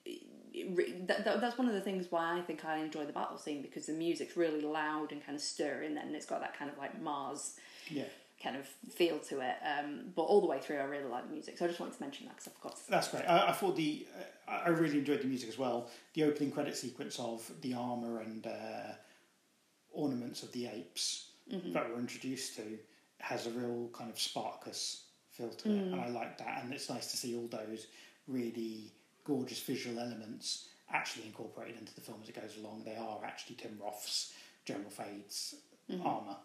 [0.07, 3.39] it that, that, that's one of the things why I think I enjoy the battle
[3.39, 6.71] scene because the music's really loud and kind of stirring, and it's got that kind
[6.71, 7.57] of like Mars
[7.91, 8.05] Yeah.
[8.45, 9.57] Kind of feel to it.
[9.65, 11.97] Um, but all the way through, I really like the music, so I just wanted
[11.97, 12.77] to mention that because I forgot.
[12.77, 13.25] To That's great.
[13.25, 14.07] I, I thought the
[14.47, 15.89] uh, I really enjoyed the music as well.
[16.13, 18.93] The opening credit sequence of the armor and uh,
[19.93, 21.31] ornaments of the apes
[21.73, 22.79] that we're introduced to
[23.21, 26.63] has a real kind of Spartacus feel to it, and I like that.
[26.63, 27.87] And it's nice to see all those
[28.29, 28.93] really
[29.25, 32.83] gorgeous visual elements actually incorporated into the film as it goes along.
[32.85, 34.35] They are actually Tim Roth's
[34.67, 35.55] General Thade's
[36.05, 36.37] armor.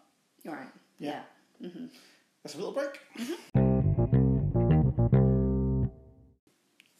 [0.46, 0.68] All right.
[0.98, 1.10] Yeah.
[1.10, 1.22] yeah.
[1.62, 1.86] Mm-hmm.
[2.42, 2.98] That's a little break.
[3.18, 3.34] Mm-hmm.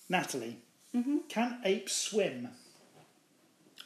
[0.09, 0.59] Natalie,
[0.95, 1.19] mm-hmm.
[1.29, 2.49] can apes swim?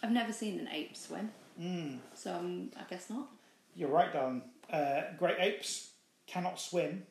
[0.03, 1.99] I've never seen an ape swim, mm.
[2.15, 3.29] so um, I guess not.
[3.75, 4.43] You're right, darling.
[4.71, 5.91] Uh, great apes
[6.27, 7.05] cannot swim.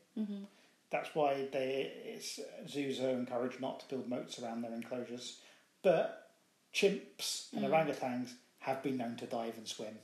[0.93, 5.39] That's why they it's, zoos are encouraged not to build moats around their enclosures.
[5.81, 6.29] But
[6.71, 7.69] chimps and mm.
[7.69, 9.95] orangutans have been known to dive and swim.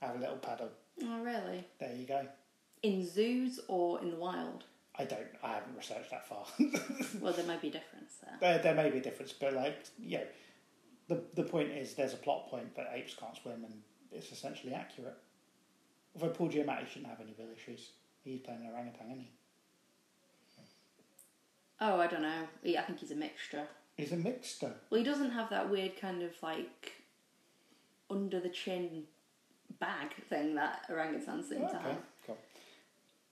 [0.00, 0.70] Have a little paddle.
[1.02, 1.64] Oh, really?
[1.78, 2.26] There you go.
[2.82, 4.64] In zoos or in the wild?
[4.98, 5.26] I don't.
[5.42, 6.44] I haven't researched that far.
[7.20, 8.36] Well, there might be a difference there.
[8.40, 10.24] there, there may be a difference, but like, you know,
[11.08, 13.74] the the point is there's a plot point, that apes can't swim, and
[14.10, 15.16] it's essentially accurate.
[16.14, 17.90] Although Paul Giamatti shouldn't have any real issues.
[18.24, 19.30] He's playing an orangutan, isn't he?
[21.80, 22.46] Oh, I don't know.
[22.62, 23.66] Yeah, I think he's a mixture.
[23.96, 24.72] He's a mixture.
[24.90, 26.92] Well, he doesn't have that weird kind of like
[28.10, 29.04] under the chin
[29.80, 31.96] bag thing that orangutans seem to Okay, have.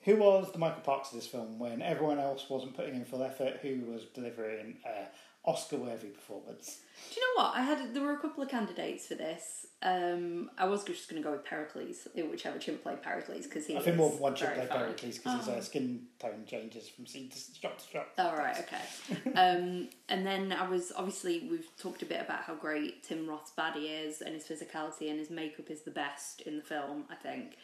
[0.05, 3.23] Who was the Michael Parks of this film when everyone else wasn't putting in full
[3.23, 3.59] effort?
[3.63, 5.07] Who was delivering an
[5.45, 6.81] Oscar-worthy performance?
[7.13, 7.57] Do you know what?
[7.57, 9.67] I had there were a couple of candidates for this.
[9.83, 13.77] Um, I was just going to go with Pericles, whichever chimp played Pericles, because he
[13.77, 14.85] I think more than one very played funny.
[14.85, 18.09] Pericles because his uh, skin tone changes from scene to shot to shot.
[18.19, 19.31] Oh right, okay.
[19.35, 23.53] um, and then I was obviously we've talked a bit about how great Tim Roth's
[23.53, 27.15] body is and his physicality and his makeup is the best in the film, I
[27.15, 27.57] think.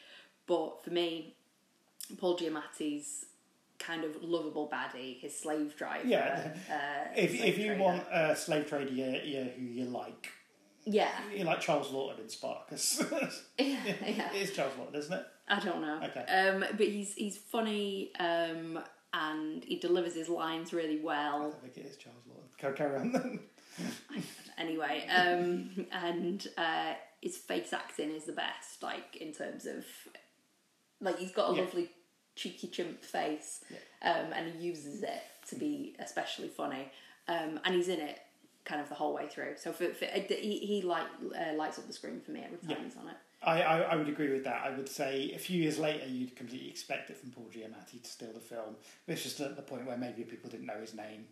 [0.47, 1.35] But for me,
[2.19, 3.27] Paul Giamatti's
[3.79, 6.07] kind of lovable baddie, his slave driver.
[6.07, 6.55] Yeah.
[6.71, 7.83] uh, If, slave if you trader.
[7.83, 10.31] want a slave trader you, you, who you like,
[10.85, 13.03] yeah, you like Charles Laughton in Spartacus.
[13.59, 13.77] yeah,
[14.07, 14.33] yeah.
[14.33, 15.27] it is Charles Laughton, isn't it?
[15.49, 16.01] I don't know.
[16.05, 16.25] Okay.
[16.33, 18.79] Um, but he's he's funny, um,
[19.13, 21.55] and he delivers his lines really well.
[21.59, 22.77] I think it is Charles Laughton.
[22.77, 23.41] Carry on then.
[24.59, 29.85] anyway um and uh his face acting is the best like in terms of
[31.01, 31.63] like he's got a Yeah.
[31.63, 31.91] lovely
[32.35, 33.65] cheeky chimp face
[34.03, 36.91] um and he uses it to be especially funny
[37.29, 38.19] um and he's in it
[38.65, 41.07] kind of the whole way through so for, for he, he light,
[41.39, 42.85] uh, lights up the screen for me every time Yeah.
[42.85, 44.63] he's on it I, I, I would agree with that.
[44.65, 48.09] I would say a few years later, you'd completely expect it from Paul Giamatti to
[48.09, 48.77] steal the film.
[49.07, 51.27] It's just at the point where maybe people didn't know his name.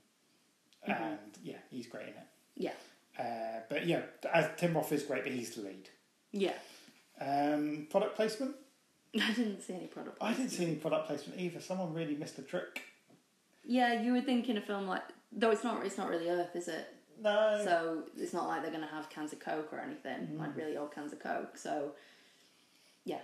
[0.86, 2.28] And yeah, he's great in it.
[2.56, 2.72] yeah
[3.18, 4.02] Uh, but yeah,
[4.32, 5.88] as Tim Roth is great, but he's the lead.
[6.30, 6.52] yeah
[7.20, 8.54] Um, product placement?
[9.22, 11.60] I didn't see any product I didn't see any product placement either.
[11.60, 12.82] Someone really missed the trick.
[13.64, 15.02] yeah you would think in a film like
[15.32, 16.86] though it's not it's not really Earth is it
[17.22, 17.60] No.
[17.64, 20.76] So it's not like they're going to have cans of Coke or anything, like really
[20.76, 21.56] old cans of Coke.
[21.56, 21.92] So,
[23.04, 23.20] yeah,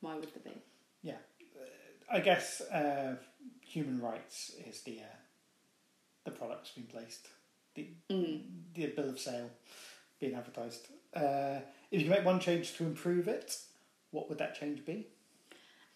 [0.00, 0.58] why would there be?
[1.02, 1.20] yeah,
[1.60, 3.16] uh, I guess uh,
[3.60, 5.16] human rights is the uh,
[6.24, 7.28] the product's been placed,
[7.74, 9.50] the the bill of sale
[10.18, 10.88] being advertised.
[11.14, 11.60] Uh,
[11.90, 13.56] if you could make one change to improve it,
[14.10, 15.06] what would that change be?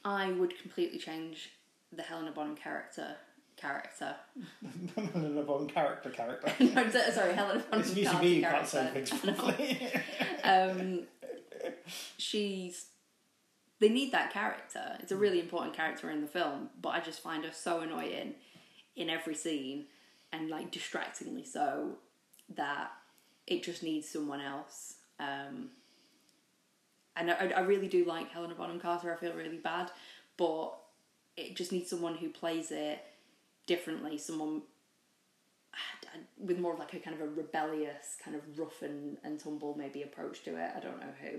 [0.04, 1.50] I would completely change
[1.92, 3.16] the Helena Bonham character.
[3.56, 4.16] Character.
[4.96, 6.52] Helena Bonham character character.
[6.60, 9.92] No, sorry, Helena Bonham It's usually me who can't say things properly.
[10.44, 11.04] Um,
[12.18, 12.86] she's.
[13.80, 14.96] They need that character.
[15.00, 18.34] It's a really important character in the film, but I just find her so annoying
[18.94, 19.86] in every scene,
[20.32, 21.92] and like distractingly so,
[22.54, 22.92] that
[23.46, 24.96] it just needs someone else.
[25.18, 25.70] Um,
[27.16, 29.12] and I, I really do like Helena Bonham Carter.
[29.12, 29.90] I feel really bad,
[30.36, 30.72] but
[31.36, 33.04] it just needs someone who plays it
[33.66, 34.18] differently.
[34.18, 34.62] Someone
[36.38, 39.74] with more of like a kind of a rebellious, kind of rough and, and tumble
[39.76, 40.70] maybe approach to it.
[40.76, 41.38] I don't know who.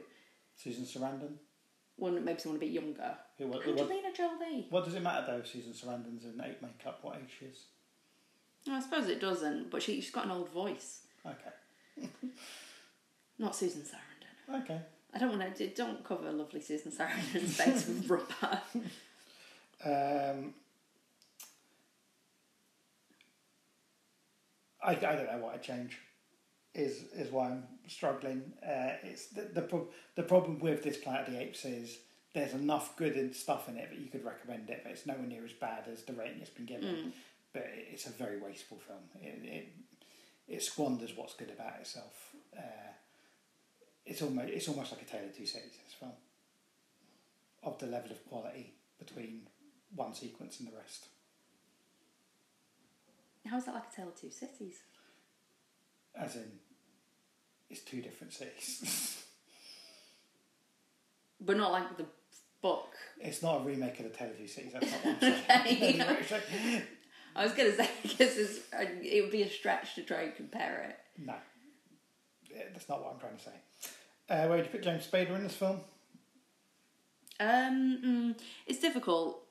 [0.55, 1.33] Susan Sarandon.
[1.97, 3.15] One maybe someone a bit younger.
[3.37, 4.67] Who, what, what, Angelina Jolie.
[4.69, 5.37] what does it matter though?
[5.37, 6.99] if Susan Sarandon's in eight makeup.
[7.01, 7.65] What age she is?
[8.69, 11.01] I suppose it doesn't, but she, she's got an old voice.
[11.25, 12.09] Okay.
[13.39, 14.63] Not Susan Sarandon.
[14.63, 14.81] Okay.
[15.15, 15.67] I don't want to.
[15.69, 18.61] Don't cover lovely Susan Sarandon's face with rubber.
[19.85, 20.53] Um,
[24.83, 25.97] I, I don't know what I'd change.
[26.73, 28.51] Is is why I'm struggling.
[28.61, 31.97] Uh, it's the the, pro- the problem with this Planet of the Apes is
[32.33, 35.25] there's enough good and stuff in it that you could recommend it, but it's nowhere
[35.25, 37.13] near as bad as the rating it's been given.
[37.53, 38.99] But it- it's a very wasteful film.
[39.21, 39.67] It it,
[40.55, 42.35] it squanders what's good about itself.
[42.57, 42.61] Uh,
[44.05, 45.71] it's almost it's almost like a tale of two cities.
[45.83, 46.11] This film
[47.63, 49.41] of the level of quality between
[49.95, 51.07] one sequence and the rest.
[53.47, 54.75] How is that like a tale of two cities?
[56.15, 56.51] As in,
[57.69, 59.21] it's two different cities.
[61.41, 62.05] But not like the
[62.61, 62.93] book.
[63.19, 64.71] it's not a remake of the Tale of Two Cities.
[64.73, 66.01] That's not what I'm saying.
[67.35, 70.21] I was going to say because it's, uh, it would be a stretch to try
[70.21, 71.21] and compare it.
[71.21, 71.35] no,
[72.73, 73.51] that's not what I'm trying to say.
[74.29, 75.79] Uh, where would you put James Spader in this film?
[77.39, 79.43] Um, mm, it's difficult.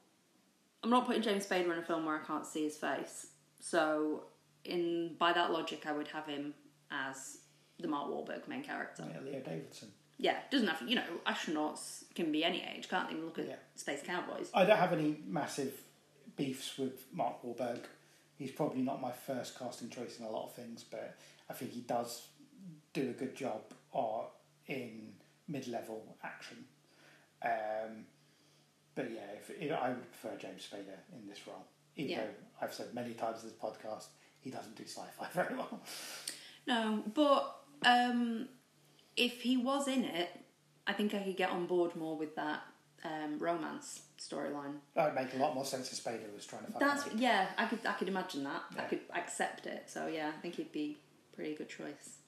[0.82, 3.28] I'm not putting James Spader in a film where I can't see his face.
[3.60, 4.24] So,
[4.64, 6.54] in by that logic, I would have him
[6.90, 7.38] as
[7.78, 9.04] the Mark Wahlberg main character.
[9.10, 9.88] Yeah, Leo Davidson.
[10.18, 12.88] Yeah, doesn't have to, you know astronauts can be any age.
[12.88, 13.56] Can't even look at Yeah.
[13.76, 14.50] Space Cowboys.
[14.54, 15.72] I don't have any massive
[16.36, 17.80] beefs with Mark Wahlberg.
[18.38, 21.16] He's probably not my first casting choice in a lot of things, but
[21.48, 22.28] I think he does
[22.92, 23.60] do a good job
[23.92, 24.26] or
[24.66, 25.12] in
[25.48, 26.64] mid-level action.
[27.42, 28.06] Um,
[28.94, 32.20] but yeah, if, if I would prefer James Spader in this role, even Yeah.
[32.22, 32.30] though
[32.62, 34.06] I've said many times in this podcast
[34.40, 35.80] he doesn't do sci-fi very well.
[36.66, 38.48] No, but um,
[39.16, 40.30] if he was in it,
[40.86, 42.60] I think I could get on board more with that
[43.04, 44.74] um, romance storyline.
[44.94, 46.80] That would make a lot more sense if Spader was trying to find.
[46.82, 48.62] That's yeah, I could I could imagine that.
[48.78, 49.84] I could accept it.
[49.88, 50.96] So yeah, I think he'd be
[51.32, 52.18] a pretty good choice.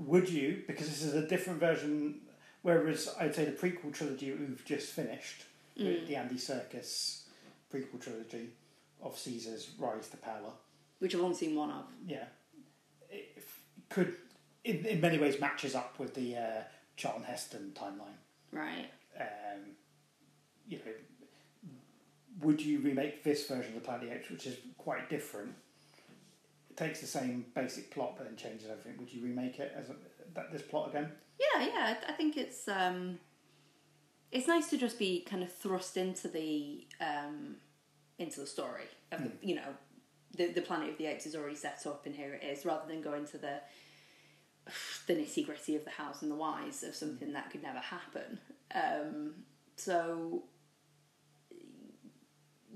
[0.00, 2.20] Would you, because this is a different version,
[2.62, 5.44] whereas I'd say the prequel trilogy we've just finished,
[5.78, 6.06] Mm.
[6.08, 7.22] the Andy Serkis
[7.72, 8.50] prequel trilogy
[9.00, 10.52] of Caesar's Rise to Power,
[10.98, 11.84] Which I've only seen one of.
[12.06, 12.24] yeah,
[13.08, 13.38] it
[13.88, 14.16] could
[14.64, 16.62] in, in many ways matches up with the uh,
[16.96, 18.18] Charlton Heston timeline.
[18.52, 18.90] Right.
[19.18, 19.60] Um,
[20.68, 20.92] you know,
[22.42, 25.54] would you remake this version of the Planet Apes, which is quite different?
[26.80, 28.98] Takes the same basic plot but then changes everything.
[28.98, 29.94] Would you remake it as a,
[30.34, 31.12] that this plot again?
[31.38, 31.96] Yeah, yeah.
[32.08, 33.18] I- think it's um,
[34.32, 37.56] it's nice to just be kind of thrust into the um,
[38.18, 39.74] into the story of the you know
[40.38, 42.88] the the Planet of the Apes is already set up and here it is, rather
[42.88, 43.60] than going to the
[45.06, 48.38] the nitty gritty of the hows and the whys of something that could never happen.
[48.74, 49.34] Um,
[49.76, 50.44] so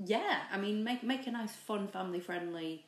[0.05, 2.84] yeah, I mean, make make a nice, fun, family friendly,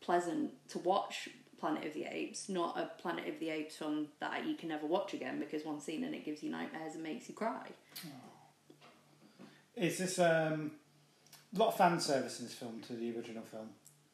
[0.00, 1.28] pleasant to watch
[1.58, 4.86] Planet of the Apes, not a Planet of the Apes film that you can never
[4.86, 7.68] watch again because one scene in it gives you nightmares and makes you cry.
[9.74, 10.72] Is this um,
[11.54, 13.68] a lot of fan service in this film to the original film?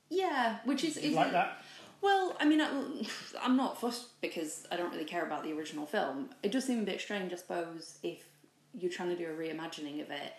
[0.08, 1.62] Yeah, which is, is like that?
[2.00, 2.68] Well, I mean, I,
[3.40, 6.30] I'm not fussed because I don't really care about the original film.
[6.42, 8.24] It does seem a bit strange, I suppose, if
[8.74, 10.32] you're trying to do a reimagining of it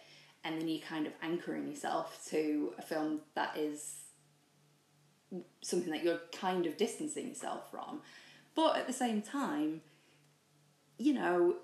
[0.43, 4.02] and then you're kind of anchoring yourself to a film that is
[5.61, 8.01] something that you're kind of distancing yourself from.
[8.55, 9.81] But at the same time,
[10.97, 11.55] you know,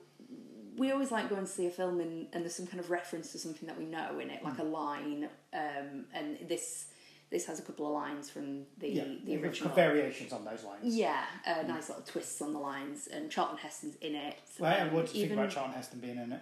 [0.77, 3.31] we always like going to see a film and, and there's some kind of reference
[3.33, 5.27] to something that we know in it, like a line.
[5.53, 6.87] Um, and this
[7.31, 9.71] this has a couple of lines from the Yeah, the original.
[9.75, 10.81] variations on those lines.
[10.95, 14.39] Yeah, uh, nice little twists on the lines, and Charlton Heston's in it.
[14.57, 16.41] Well, um, what do you even- think about Charlton Heston being in it?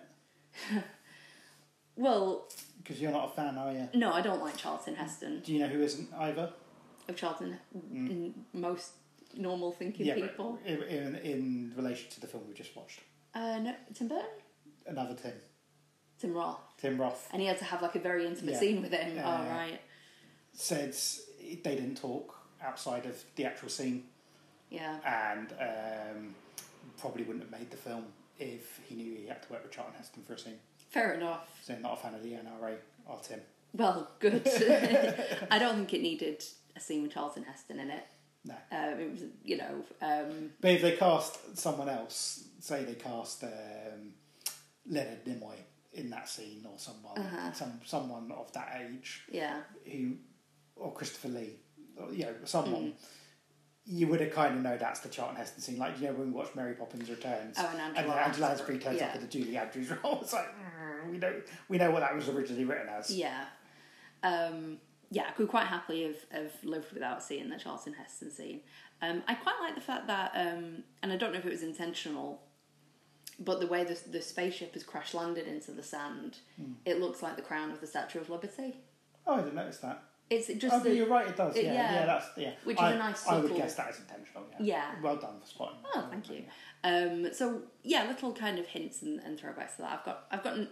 [1.95, 2.47] Well,
[2.77, 3.89] Because you're not a fan, are you?
[3.95, 5.41] no, I don't like Charlton Heston.
[5.43, 6.53] Do you know who isn't either?
[7.07, 7.57] Of Charlton,
[7.93, 8.91] n- most
[9.35, 10.59] normal thinking yeah, people.
[10.65, 12.99] in, in, in relation to the film we just watched.
[13.33, 14.25] Uh, no, Tim Burton,
[14.85, 15.33] Another Tim.
[16.19, 18.59] Tim Roth, Tim Roth and he had to have like a very intimate Yeah.
[18.59, 19.19] scene with him.
[19.19, 19.79] Uh, oh right,
[20.51, 20.95] said
[21.63, 24.05] they didn't talk outside of the actual scene
[24.71, 26.35] yeah, and um,
[26.99, 28.05] probably wouldn't have made the film
[28.39, 30.57] if he knew he had to work with Charlton Heston for a scene.
[30.89, 31.47] fair enough.
[31.63, 33.39] So not a fan of the NRA or Tim.
[33.73, 34.41] Well, good.
[35.51, 36.43] I don't think it needed
[36.77, 38.05] a scene with Charlton Heston in it.
[38.45, 38.53] No.
[38.71, 43.43] Um, it was, you know, um, But if they cast someone else, say they cast
[43.43, 44.13] um,
[44.89, 45.55] Leonard Nimoy
[45.93, 47.51] in that scene or someone, Uh-huh.
[47.51, 49.61] some someone of that age Yeah.
[49.85, 50.15] who,
[50.75, 51.59] or Christopher Lee,
[51.97, 52.83] or, you know, someone.
[52.91, 52.93] Mm.
[53.89, 56.27] You would have kind of know that's the Charlton Heston scene, like you know when
[56.27, 58.15] we watched Mary Poppins Returns, Oh, and and Angela.
[58.15, 59.05] then Angela Lansbury turns yeah.
[59.07, 60.19] up with the Julie Andrews role.
[60.21, 63.09] It's like mm, we know we know what that was originally written as.
[63.09, 63.45] Yeah.
[64.23, 68.61] Um, yeah, I could quite happily have, have lived without seeing the Charlton Heston scene.
[69.01, 71.63] Um, I quite like the fact that, um, and I don't know if it was
[71.63, 72.41] intentional,
[73.39, 76.73] but the way the, the spaceship has crash landed into the sand, Hmm.
[76.85, 78.75] it looks like the crown of the Statue of Liberty.
[79.25, 80.03] Oh, I didn't notice that.
[80.29, 81.27] It's just oh, the, you're right.
[81.27, 81.55] It does.
[81.55, 81.93] it- Yeah, yeah.
[81.93, 82.51] yeah, that's yeah.
[82.65, 84.43] Which is I, a nice I would guess that is intentional.
[84.59, 84.65] Yeah.
[84.65, 85.01] Yeah.
[85.01, 85.77] Well done for spotting.
[85.95, 86.43] Oh, thank you.
[86.83, 89.91] Um, so yeah, little kind of hints and, and throwbacks to that.
[89.99, 90.67] I've got I've got n-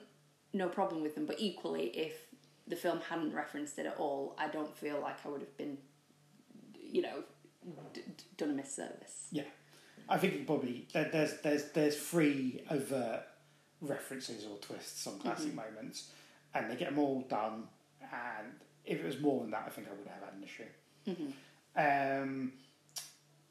[0.51, 2.24] no problem with them, but equally, if
[2.67, 5.77] the film hadn't referenced it at all, I don't feel like I would have been,
[6.81, 7.23] you know,
[7.93, 9.27] d- d- done a misservice.
[9.31, 9.43] Yeah,
[10.09, 13.23] I think probably there, there's there's there's three overt
[13.81, 15.55] references or twists on classic Mm-hmm.
[15.57, 16.11] moments,
[16.53, 17.67] and they get them all done.
[18.01, 18.53] And
[18.85, 20.63] if it was more than that, I think I would have had an issue.
[21.07, 22.21] Mm-hmm.
[22.23, 22.53] Um,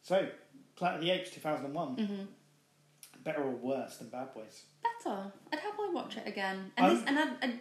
[0.02, 0.28] so,
[0.76, 1.96] Planet of the Apes, two thousand and one.
[1.96, 2.22] Mm-hmm.
[3.22, 4.64] Better or worse than Bad Boys?
[4.82, 5.32] Better.
[5.52, 7.60] I'd happily watch it again, and Um, this, and I'd, I'd,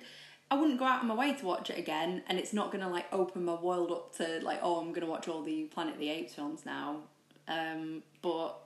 [0.51, 2.89] I wouldn't go out of my way to watch it again, and it's not gonna
[2.89, 5.99] like open my world up to like oh I'm gonna watch all the Planet of
[5.99, 6.97] the Apes films now.
[7.47, 8.59] Um, but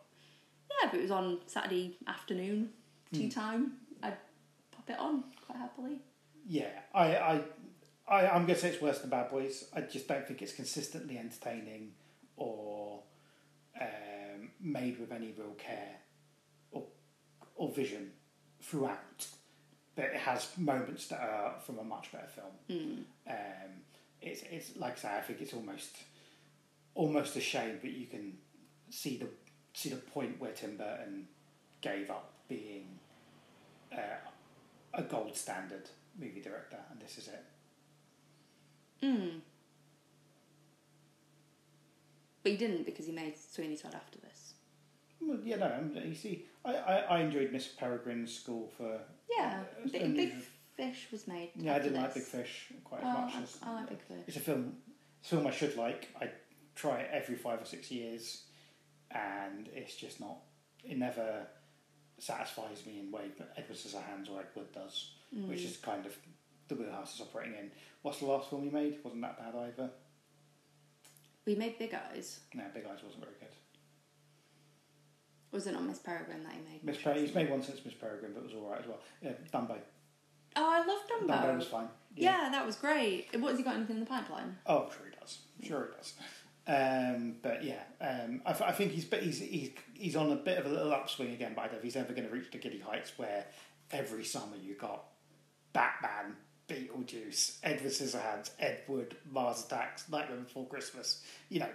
[0.70, 2.70] yeah, if it was on Saturday afternoon
[3.14, 3.74] tea time,
[4.04, 4.18] I'd
[4.72, 6.00] pop it on quite happily.
[6.48, 7.42] Yeah, I, I,
[8.08, 9.66] I, I'm going to say it's worse than Bad Boys.
[9.74, 11.92] I just don't think it's consistently entertaining
[12.38, 13.02] or
[13.80, 15.96] um, made with any real care
[16.72, 16.86] or,
[17.56, 18.12] or vision
[18.62, 19.28] throughout.
[19.98, 22.54] But it has moments that are from a much better film.
[23.28, 23.72] Um,
[24.22, 25.98] it's, it's like I say, I think it's almost,
[26.96, 28.38] almost a shame that you can
[28.90, 29.28] see the
[29.74, 31.28] see the point where Tim Burton
[31.82, 33.00] gave up being
[33.92, 34.22] uh,
[34.94, 35.90] a gold standard
[36.20, 37.46] movie director, and this is it.
[39.04, 39.42] Mm.
[42.42, 44.54] But he didn't because he made Sweeney Todd after this.
[45.22, 49.00] Well, yeah, no, you see, I, I, I enjoyed Miss Peregrine's School for.
[49.30, 50.16] Yeah, it's Big.
[50.16, 50.34] Big
[50.76, 51.52] Fish was made.
[51.56, 52.24] Yeah, I didn't like Big.
[52.24, 53.58] Fish quite Oh, as much I, as.
[53.64, 54.24] I like Big Fish.
[54.28, 54.74] It's a film.
[55.22, 56.08] It's a film I should like.
[56.22, 56.30] I
[56.76, 58.44] try it every five or six years,
[59.12, 60.38] and it's just not.
[60.84, 61.48] It never
[62.20, 65.66] satisfies me in way that Edward Scissorhands or Ed Wood does, which Mm.
[65.66, 66.16] is kind of
[66.68, 67.72] the wheelhouse it's operating in.
[68.04, 68.98] What's the last film he made?
[69.04, 69.90] Wasn't that bad either?
[71.46, 72.40] We made Big Eyes.
[72.54, 73.50] No, Big Eyes wasn't very good.
[75.52, 76.84] Was it not Miss Peregrine that he made?
[76.84, 79.00] Miss Peregrine, he's made one since Miss Peregrine, but it was all right as well.
[79.22, 79.78] Yeah, Dumbo.
[80.56, 81.28] Oh, I love Dumbo.
[81.28, 81.88] Dumbo was fine.
[82.16, 82.50] yeah.
[82.52, 83.28] that was great.
[83.40, 84.58] What has he got anything in the pipeline?
[84.66, 85.40] Oh, I'm sure he does.
[85.60, 86.14] I'm sure he does.
[86.68, 90.66] Um, but yeah, um, I, I think he's, he's he's he's on a bit of
[90.66, 91.54] a little upswing again.
[91.56, 93.46] But I don't know if he's ever going to reach the giddy heights where
[93.92, 95.06] every summer you got
[95.72, 96.36] Batman,
[96.68, 101.24] Beetlejuice, Edward Scissorhands, Ed Wood, Mars Attacks, Nightmare Before Christmas.
[101.48, 101.70] You know,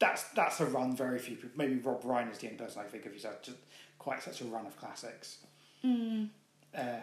[0.00, 1.50] that's that's a run very few people.
[1.56, 3.58] Maybe Rob Reiner is the only person I think of who's had just
[3.98, 5.38] quite such a run of classics.
[5.84, 6.28] Mm,
[6.76, 7.00] Uh,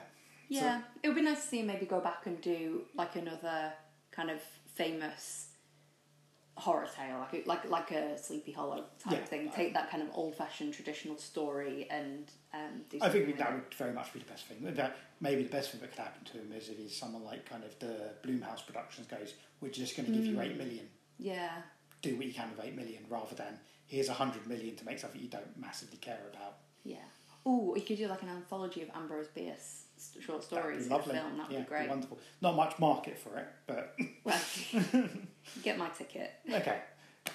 [0.49, 3.71] yeah, it would be nice to see him maybe go back and do like another
[4.11, 4.41] kind of
[4.75, 5.47] famous
[6.55, 9.25] horror tale, like a, like like a Sleepy Hollow type Yeah.
[9.25, 9.51] thing.
[9.51, 12.97] Take that kind of old fashioned traditional story and um, do.
[13.01, 14.57] I think that would very much be the best thing.
[14.65, 17.23] In fact, maybe the best thing that could happen to him is if he's someone
[17.23, 20.87] like kind of the Blumhouse Productions goes, we're just going to give you eight million.
[21.19, 21.51] Yeah,
[22.01, 24.99] Do what you can with eight million, rather than here's a hundred million to make
[24.99, 26.57] something you don't massively care about.
[26.83, 26.97] yeah.
[27.49, 29.83] Oh, you could do like an anthology of Ambrose Bierce
[30.19, 31.13] short stories be in a lovely.
[31.13, 31.37] film.
[31.37, 31.87] That'd yeah, be great.
[31.89, 32.19] wonderful.
[32.41, 33.95] Not much market for it, but
[34.25, 34.41] Well,
[35.63, 36.31] get my ticket.
[36.51, 36.79] okay,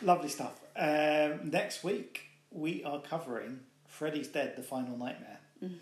[0.02, 0.60] lovely stuff.
[0.76, 5.40] Um, next week we are covering Freddy's Dead: The Final Nightmare.
[5.64, 5.76] Mm.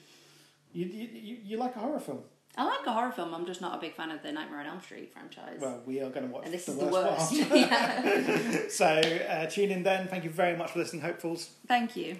[0.73, 2.23] You, you, you, you like a horror film?
[2.57, 3.33] I like a horror film.
[3.35, 5.59] I'm just not a big fan of the Nightmare on Elm Street franchise.
[5.61, 8.71] Well, we are going to watch and this the is the worst worst.
[8.71, 10.09] So uh, tune in then.
[10.09, 11.51] Thank you very much for listening, hopefuls.
[11.67, 12.19] Thank you.